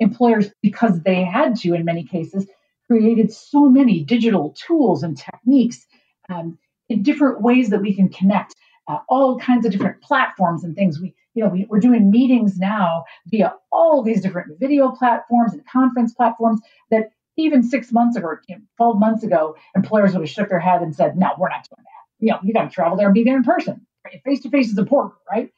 Employers, 0.00 0.50
because 0.62 1.00
they 1.02 1.22
had 1.22 1.54
to 1.60 1.72
in 1.72 1.84
many 1.84 2.02
cases, 2.02 2.48
created 2.88 3.32
so 3.32 3.68
many 3.68 4.02
digital 4.02 4.52
tools 4.66 5.04
and 5.04 5.16
techniques 5.16 5.86
um, 6.28 6.58
in 6.88 7.04
different 7.04 7.40
ways 7.40 7.70
that 7.70 7.80
we 7.80 7.94
can 7.94 8.08
connect 8.08 8.56
uh, 8.88 8.98
all 9.08 9.38
kinds 9.38 9.64
of 9.64 9.70
different 9.70 10.02
platforms 10.02 10.64
and 10.64 10.74
things. 10.74 11.00
We, 11.00 11.14
you 11.34 11.44
know, 11.44 11.50
we, 11.50 11.64
we're 11.66 11.78
doing 11.78 12.10
meetings 12.10 12.58
now 12.58 13.04
via 13.28 13.54
all 13.70 14.02
these 14.02 14.22
different 14.22 14.58
video 14.58 14.90
platforms 14.90 15.52
and 15.52 15.64
conference 15.68 16.12
platforms 16.14 16.60
that 16.90 17.12
even 17.36 17.62
six 17.62 17.92
months 17.92 18.16
ago, 18.16 18.32
you 18.48 18.56
know, 18.56 18.62
12 18.78 18.98
months 18.98 19.22
ago, 19.22 19.54
employers 19.76 20.14
would 20.14 20.22
have 20.22 20.28
shook 20.28 20.48
their 20.48 20.58
head 20.58 20.82
and 20.82 20.96
said, 20.96 21.16
no, 21.16 21.30
we're 21.38 21.48
not 21.48 21.64
doing 21.70 21.84
that. 21.84 22.01
You 22.22 22.30
know, 22.30 22.38
you 22.42 22.54
got 22.54 22.64
to 22.64 22.70
travel 22.70 22.96
there 22.96 23.08
and 23.08 23.14
be 23.14 23.24
there 23.24 23.36
in 23.36 23.42
person. 23.42 23.86
Face 24.24 24.40
to 24.42 24.50
face 24.50 24.70
is 24.70 24.78
important, 24.78 25.14
right? 25.30 25.50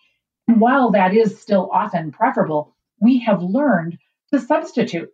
And 0.49 0.61
while 0.61 0.91
that 0.91 1.15
is 1.15 1.41
still 1.41 1.71
often 1.73 2.11
preferable, 2.11 2.75
we 3.01 3.19
have 3.21 3.43
learned 3.43 3.99
to 4.33 4.41
substitute 4.41 5.11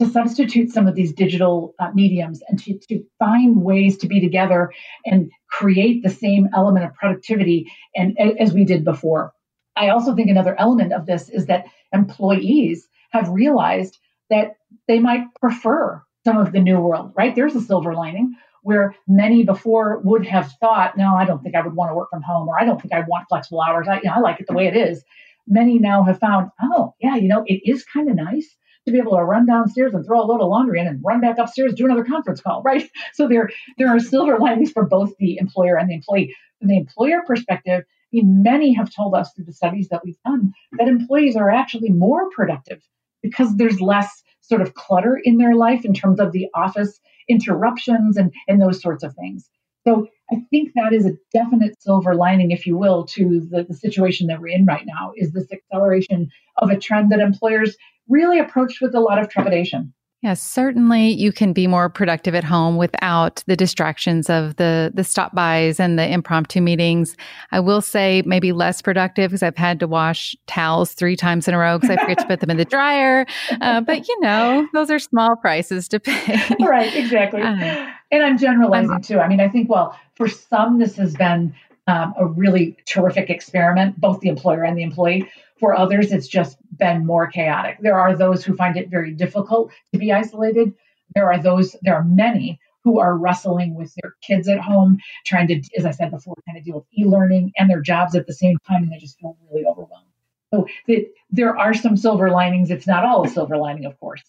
to 0.00 0.08
substitute 0.08 0.70
some 0.72 0.88
of 0.88 0.96
these 0.96 1.12
digital 1.12 1.72
uh, 1.78 1.90
mediums 1.94 2.42
and 2.48 2.58
to, 2.58 2.76
to 2.88 3.04
find 3.20 3.62
ways 3.62 3.98
to 3.98 4.08
be 4.08 4.20
together 4.20 4.72
and 5.06 5.30
create 5.48 6.02
the 6.02 6.10
same 6.10 6.48
element 6.52 6.84
of 6.84 6.94
productivity 6.94 7.70
and 7.94 8.18
as 8.40 8.52
we 8.52 8.64
did 8.64 8.84
before. 8.84 9.32
I 9.76 9.90
also 9.90 10.14
think 10.14 10.30
another 10.30 10.58
element 10.58 10.92
of 10.92 11.06
this 11.06 11.28
is 11.28 11.46
that 11.46 11.66
employees 11.92 12.88
have 13.10 13.28
realized 13.28 13.98
that 14.30 14.56
they 14.88 14.98
might 14.98 15.26
prefer 15.40 16.02
some 16.24 16.38
of 16.38 16.50
the 16.50 16.60
new 16.60 16.80
world, 16.80 17.12
right? 17.16 17.34
There's 17.34 17.54
a 17.54 17.60
silver 17.60 17.94
lining 17.94 18.34
where 18.64 18.94
many 19.06 19.44
before 19.44 20.00
would 20.04 20.26
have 20.26 20.50
thought, 20.58 20.96
no, 20.96 21.14
I 21.14 21.26
don't 21.26 21.42
think 21.42 21.54
I 21.54 21.60
would 21.60 21.74
want 21.74 21.90
to 21.90 21.94
work 21.94 22.08
from 22.08 22.22
home 22.22 22.48
or 22.48 22.58
I 22.58 22.64
don't 22.64 22.80
think 22.80 22.94
I 22.94 23.00
want 23.06 23.28
flexible 23.28 23.60
hours. 23.60 23.86
I, 23.86 23.96
you 23.96 24.04
know, 24.04 24.14
I 24.16 24.20
like 24.20 24.40
it 24.40 24.46
the 24.46 24.54
way 24.54 24.66
it 24.66 24.74
is. 24.74 25.04
Many 25.46 25.78
now 25.78 26.02
have 26.02 26.18
found, 26.18 26.50
oh, 26.62 26.94
yeah, 26.98 27.16
you 27.16 27.28
know, 27.28 27.44
it 27.46 27.60
is 27.62 27.84
kind 27.84 28.08
of 28.08 28.16
nice 28.16 28.56
to 28.86 28.92
be 28.92 28.98
able 28.98 29.16
to 29.16 29.22
run 29.22 29.46
downstairs 29.46 29.92
and 29.92 30.04
throw 30.06 30.22
a 30.22 30.24
load 30.24 30.40
of 30.40 30.48
laundry 30.48 30.80
in 30.80 30.86
and 30.86 31.02
run 31.04 31.20
back 31.20 31.36
upstairs, 31.36 31.74
do 31.74 31.84
another 31.84 32.04
conference 32.04 32.40
call, 32.40 32.62
right? 32.64 32.90
So 33.12 33.28
there, 33.28 33.50
there 33.76 33.88
are 33.88 34.00
silver 34.00 34.38
linings 34.38 34.72
for 34.72 34.86
both 34.86 35.12
the 35.18 35.36
employer 35.36 35.76
and 35.76 35.90
the 35.90 35.94
employee. 35.94 36.34
From 36.58 36.68
the 36.68 36.78
employer 36.78 37.22
perspective, 37.26 37.82
I 37.86 38.16
mean, 38.16 38.42
many 38.42 38.72
have 38.72 38.90
told 38.90 39.14
us 39.14 39.30
through 39.32 39.44
the 39.44 39.52
studies 39.52 39.88
that 39.88 40.00
we've 40.04 40.20
done 40.24 40.54
that 40.78 40.88
employees 40.88 41.36
are 41.36 41.50
actually 41.50 41.90
more 41.90 42.30
productive 42.30 42.80
because 43.22 43.56
there's 43.56 43.80
less 43.80 44.22
sort 44.40 44.62
of 44.62 44.72
clutter 44.72 45.20
in 45.22 45.36
their 45.36 45.54
life 45.54 45.84
in 45.84 45.92
terms 45.92 46.18
of 46.18 46.32
the 46.32 46.46
office 46.54 46.98
interruptions 47.28 48.16
and, 48.16 48.32
and 48.48 48.60
those 48.60 48.80
sorts 48.80 49.04
of 49.04 49.14
things. 49.14 49.48
So 49.86 50.08
I 50.32 50.36
think 50.50 50.72
that 50.74 50.92
is 50.92 51.04
a 51.04 51.12
definite 51.32 51.80
silver 51.82 52.14
lining, 52.14 52.50
if 52.50 52.66
you 52.66 52.76
will, 52.76 53.04
to 53.08 53.46
the, 53.50 53.64
the 53.64 53.74
situation 53.74 54.26
that 54.28 54.40
we're 54.40 54.48
in 54.48 54.64
right 54.64 54.86
now 54.86 55.12
is 55.16 55.32
this 55.32 55.52
acceleration 55.52 56.30
of 56.58 56.70
a 56.70 56.78
trend 56.78 57.12
that 57.12 57.20
employers 57.20 57.76
really 58.08 58.38
approached 58.38 58.80
with 58.80 58.94
a 58.94 59.00
lot 59.00 59.18
of 59.18 59.28
trepidation. 59.28 59.92
Yes, 60.24 60.40
certainly 60.40 61.10
you 61.10 61.32
can 61.32 61.52
be 61.52 61.66
more 61.66 61.90
productive 61.90 62.34
at 62.34 62.44
home 62.44 62.78
without 62.78 63.44
the 63.46 63.54
distractions 63.54 64.30
of 64.30 64.56
the 64.56 64.90
the 64.94 65.04
stop 65.04 65.34
bys 65.34 65.78
and 65.78 65.98
the 65.98 66.10
impromptu 66.10 66.62
meetings. 66.62 67.14
I 67.52 67.60
will 67.60 67.82
say 67.82 68.22
maybe 68.24 68.50
less 68.50 68.80
productive 68.80 69.32
because 69.32 69.42
I've 69.42 69.58
had 69.58 69.78
to 69.80 69.86
wash 69.86 70.34
towels 70.46 70.94
three 70.94 71.14
times 71.14 71.46
in 71.46 71.52
a 71.52 71.58
row 71.58 71.78
because 71.78 71.94
I 71.94 72.00
forget 72.00 72.20
to 72.20 72.26
put 72.26 72.40
them 72.40 72.48
in 72.48 72.56
the 72.56 72.64
dryer. 72.64 73.26
Uh, 73.60 73.82
but 73.82 74.08
you 74.08 74.18
know, 74.20 74.66
those 74.72 74.90
are 74.90 74.98
small 74.98 75.36
prices 75.36 75.88
to 75.88 76.00
pay. 76.00 76.40
right, 76.64 76.96
exactly. 76.96 77.42
Uh, 77.42 77.90
and 78.10 78.24
I'm 78.24 78.38
generalizing 78.38 78.92
I'm, 78.92 79.02
too. 79.02 79.20
I 79.20 79.28
mean, 79.28 79.40
I 79.40 79.50
think 79.50 79.68
well, 79.68 79.94
for 80.14 80.26
some 80.26 80.78
this 80.78 80.96
has 80.96 81.14
been 81.14 81.54
um, 81.86 82.14
a 82.18 82.24
really 82.24 82.78
terrific 82.86 83.28
experiment, 83.28 84.00
both 84.00 84.20
the 84.20 84.30
employer 84.30 84.64
and 84.64 84.78
the 84.78 84.84
employee. 84.84 85.28
For 85.64 85.74
others, 85.74 86.12
it's 86.12 86.28
just 86.28 86.58
been 86.76 87.06
more 87.06 87.26
chaotic. 87.26 87.78
There 87.80 87.98
are 87.98 88.14
those 88.14 88.44
who 88.44 88.54
find 88.54 88.76
it 88.76 88.90
very 88.90 89.12
difficult 89.14 89.72
to 89.92 89.98
be 89.98 90.12
isolated. 90.12 90.74
There 91.14 91.32
are 91.32 91.38
those, 91.42 91.74
there 91.80 91.94
are 91.94 92.04
many 92.04 92.60
who 92.82 92.98
are 92.98 93.16
wrestling 93.16 93.74
with 93.74 93.94
their 93.94 94.14
kids 94.20 94.46
at 94.46 94.60
home, 94.60 94.98
trying 95.24 95.48
to, 95.48 95.62
as 95.74 95.86
I 95.86 95.92
said 95.92 96.10
before, 96.10 96.34
kind 96.46 96.58
of 96.58 96.64
deal 96.64 96.74
with 96.74 96.84
e 96.98 97.06
learning 97.06 97.52
and 97.56 97.70
their 97.70 97.80
jobs 97.80 98.14
at 98.14 98.26
the 98.26 98.34
same 98.34 98.58
time, 98.68 98.82
and 98.82 98.92
they 98.92 98.98
just 98.98 99.18
feel 99.18 99.38
really 99.50 99.64
overwhelmed. 99.64 100.04
So 100.52 100.66
it, 100.86 101.14
there 101.30 101.56
are 101.56 101.72
some 101.72 101.96
silver 101.96 102.28
linings. 102.28 102.70
It's 102.70 102.86
not 102.86 103.06
all 103.06 103.24
a 103.24 103.28
silver 103.30 103.56
lining, 103.56 103.86
of 103.86 103.98
course. 103.98 104.22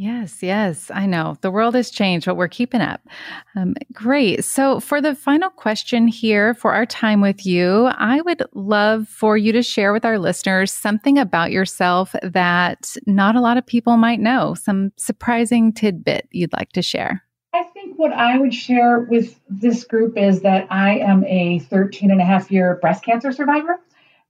Yes, 0.00 0.42
yes, 0.42 0.90
I 0.94 1.04
know. 1.04 1.36
The 1.42 1.50
world 1.50 1.74
has 1.74 1.90
changed, 1.90 2.24
but 2.24 2.36
we're 2.36 2.48
keeping 2.48 2.80
up. 2.80 3.02
Um, 3.54 3.74
great. 3.92 4.42
So, 4.46 4.80
for 4.80 5.02
the 5.02 5.14
final 5.14 5.50
question 5.50 6.08
here 6.08 6.54
for 6.54 6.72
our 6.72 6.86
time 6.86 7.20
with 7.20 7.44
you, 7.44 7.84
I 7.84 8.22
would 8.22 8.42
love 8.54 9.08
for 9.08 9.36
you 9.36 9.52
to 9.52 9.62
share 9.62 9.92
with 9.92 10.06
our 10.06 10.18
listeners 10.18 10.72
something 10.72 11.18
about 11.18 11.52
yourself 11.52 12.14
that 12.22 12.96
not 13.06 13.36
a 13.36 13.42
lot 13.42 13.58
of 13.58 13.66
people 13.66 13.98
might 13.98 14.20
know, 14.20 14.54
some 14.54 14.90
surprising 14.96 15.70
tidbit 15.70 16.28
you'd 16.30 16.54
like 16.54 16.72
to 16.72 16.80
share. 16.80 17.22
I 17.52 17.64
think 17.64 17.98
what 17.98 18.14
I 18.14 18.38
would 18.38 18.54
share 18.54 19.00
with 19.00 19.38
this 19.50 19.84
group 19.84 20.16
is 20.16 20.40
that 20.40 20.66
I 20.70 20.96
am 20.96 21.26
a 21.26 21.58
13 21.58 22.10
and 22.10 22.22
a 22.22 22.24
half 22.24 22.50
year 22.50 22.78
breast 22.80 23.04
cancer 23.04 23.32
survivor. 23.32 23.78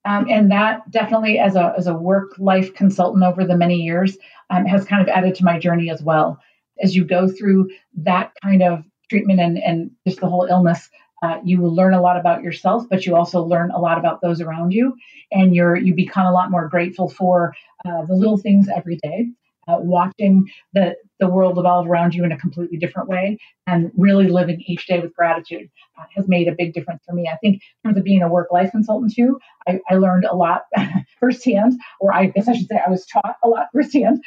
Um, 0.04 0.26
and 0.30 0.50
that 0.50 0.90
definitely, 0.90 1.38
as 1.38 1.56
a, 1.56 1.74
as 1.76 1.86
a 1.86 1.94
work 1.94 2.32
life 2.38 2.72
consultant 2.74 3.22
over 3.22 3.44
the 3.44 3.56
many 3.56 3.76
years, 3.76 4.16
um, 4.48 4.64
has 4.64 4.84
kind 4.84 5.02
of 5.02 5.08
added 5.08 5.34
to 5.36 5.44
my 5.44 5.58
journey 5.58 5.90
as 5.90 6.02
well. 6.02 6.38
As 6.82 6.96
you 6.96 7.04
go 7.04 7.28
through 7.28 7.68
that 7.98 8.32
kind 8.42 8.62
of 8.62 8.84
treatment 9.10 9.40
and, 9.40 9.58
and 9.58 9.90
just 10.06 10.20
the 10.20 10.28
whole 10.28 10.46
illness, 10.46 10.88
uh, 11.22 11.38
you 11.44 11.60
will 11.60 11.74
learn 11.74 11.92
a 11.92 12.00
lot 12.00 12.18
about 12.18 12.42
yourself, 12.42 12.84
but 12.88 13.04
you 13.04 13.14
also 13.14 13.42
learn 13.42 13.70
a 13.72 13.78
lot 13.78 13.98
about 13.98 14.22
those 14.22 14.40
around 14.40 14.72
you, 14.72 14.96
and 15.30 15.54
you're 15.54 15.76
you 15.76 15.94
become 15.94 16.24
a 16.24 16.32
lot 16.32 16.50
more 16.50 16.68
grateful 16.68 17.10
for 17.10 17.54
uh, 17.84 18.06
the 18.06 18.14
little 18.14 18.38
things 18.38 18.68
every 18.74 18.96
day 19.02 19.28
uh, 19.70 19.78
watching 19.80 20.48
the, 20.72 20.94
the 21.18 21.28
world 21.28 21.58
evolve 21.58 21.86
around 21.86 22.14
you 22.14 22.24
in 22.24 22.32
a 22.32 22.38
completely 22.38 22.78
different 22.78 23.08
way 23.08 23.38
and 23.66 23.90
really 23.96 24.28
living 24.28 24.62
each 24.66 24.86
day 24.86 25.00
with 25.00 25.14
gratitude 25.14 25.68
uh, 25.98 26.04
has 26.16 26.28
made 26.28 26.48
a 26.48 26.54
big 26.56 26.72
difference 26.72 27.02
for 27.06 27.14
me. 27.14 27.28
I 27.32 27.36
think 27.36 27.56
in 27.56 27.90
terms 27.90 27.98
of 27.98 28.04
being 28.04 28.22
a 28.22 28.28
work 28.28 28.48
life 28.50 28.70
consultant 28.70 29.12
too, 29.14 29.38
I, 29.66 29.80
I 29.88 29.94
learned 29.94 30.24
a 30.24 30.34
lot 30.34 30.62
firsthand, 31.20 31.74
or 32.00 32.12
I 32.12 32.26
guess 32.26 32.48
I 32.48 32.54
should 32.54 32.68
say 32.68 32.80
I 32.84 32.90
was 32.90 33.06
taught 33.06 33.36
a 33.44 33.48
lot 33.48 33.68
firsthand 33.72 34.22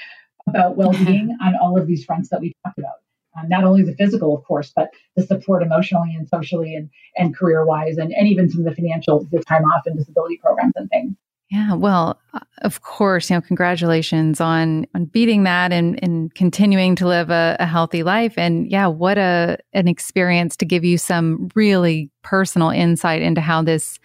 about 0.47 0.77
well 0.77 0.91
being 0.91 1.35
on 1.41 1.55
all 1.55 1.79
of 1.79 1.87
these 1.87 2.05
fronts 2.05 2.29
that 2.29 2.41
we 2.41 2.53
talked 2.65 2.77
about. 2.77 2.93
Um, 3.35 3.49
not 3.49 3.63
only 3.63 3.81
the 3.81 3.95
physical, 3.95 4.37
of 4.37 4.43
course, 4.43 4.71
but 4.75 4.89
the 5.15 5.23
support 5.23 5.63
emotionally 5.63 6.13
and 6.15 6.29
socially 6.29 6.75
and, 6.75 6.89
and 7.17 7.35
career 7.35 7.65
wise, 7.65 7.97
and, 7.97 8.13
and 8.13 8.27
even 8.27 8.47
some 8.47 8.59
of 8.59 8.65
the 8.65 8.75
financial, 8.75 9.27
the 9.31 9.41
time 9.41 9.63
off 9.63 9.87
and 9.87 9.97
disability 9.97 10.37
programs 10.37 10.73
and 10.75 10.87
things. 10.89 11.15
Yeah, 11.53 11.75
well, 11.75 12.19
uh, 12.33 12.39
of 12.63 12.81
course, 12.81 13.29
you 13.29 13.35
know, 13.35 13.41
congratulations 13.41 14.41
on 14.41 14.87
on 14.95 15.05
beating 15.05 15.43
that 15.43 15.71
and 15.71 16.03
and 16.03 16.33
continuing 16.33 16.95
to 16.95 17.07
live 17.07 17.29
a, 17.29 17.55
a, 17.59 17.67
healthy 17.67 18.01
life. 18.01 18.33
And 18.39 18.71
yeah, 18.71 18.87
what 18.87 19.19
a 19.19 19.59
an 19.73 19.87
experience 19.87 20.57
to 20.57 20.65
give 20.65 20.83
you 20.83 20.97
some 20.97 21.51
really 21.53 22.09
personal 22.23 22.71
insight 22.71 23.21
into 23.21 23.39
how 23.39 23.61
this 23.61 23.99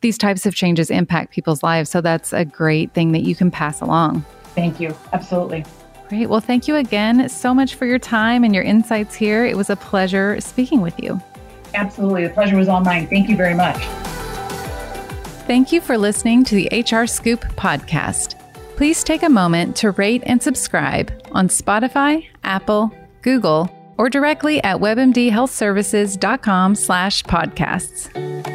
these 0.00 0.16
types 0.16 0.46
of 0.46 0.54
changes 0.54 0.90
impact 0.90 1.34
people's 1.34 1.62
lives. 1.62 1.90
So 1.90 2.00
that's 2.00 2.32
a 2.32 2.46
great 2.46 2.94
thing 2.94 3.12
that 3.12 3.20
you 3.20 3.34
can 3.34 3.50
pass 3.50 3.82
along. 3.82 4.24
Thank 4.54 4.80
you. 4.80 4.96
Absolutely. 5.12 5.62
Great. 6.08 6.30
Well, 6.30 6.40
thank 6.40 6.66
you 6.68 6.76
again 6.76 7.28
so 7.28 7.52
much 7.52 7.74
for 7.74 7.84
your 7.84 7.98
time 7.98 8.44
and 8.44 8.54
your 8.54 8.64
insights 8.64 9.14
here. 9.14 9.44
It 9.44 9.58
was 9.58 9.68
a 9.68 9.76
pleasure 9.76 10.40
speaking 10.40 10.80
with 10.80 10.98
you. 10.98 11.20
Absolutely. 11.74 12.26
The 12.26 12.32
pleasure 12.32 12.56
was 12.56 12.68
all 12.68 12.80
mine. 12.80 13.08
Thank 13.08 13.28
you 13.28 13.36
very 13.36 13.54
much. 13.54 13.84
Thank 15.46 15.72
you 15.72 15.80
for 15.82 15.98
listening 15.98 16.42
to 16.44 16.54
the 16.54 16.68
HR 16.72 17.06
Scoop 17.06 17.40
podcast. 17.56 18.38
Please 18.76 19.04
take 19.04 19.22
a 19.22 19.28
moment 19.28 19.76
to 19.76 19.90
rate 19.92 20.22
and 20.24 20.42
subscribe 20.42 21.12
on 21.32 21.48
Spotify, 21.48 22.26
Apple, 22.44 22.90
Google, 23.20 23.70
or 23.98 24.08
directly 24.08 24.62
at 24.64 24.78
webmdhealthservices.com 24.78 26.74
slash 26.74 27.22
podcasts. 27.24 28.53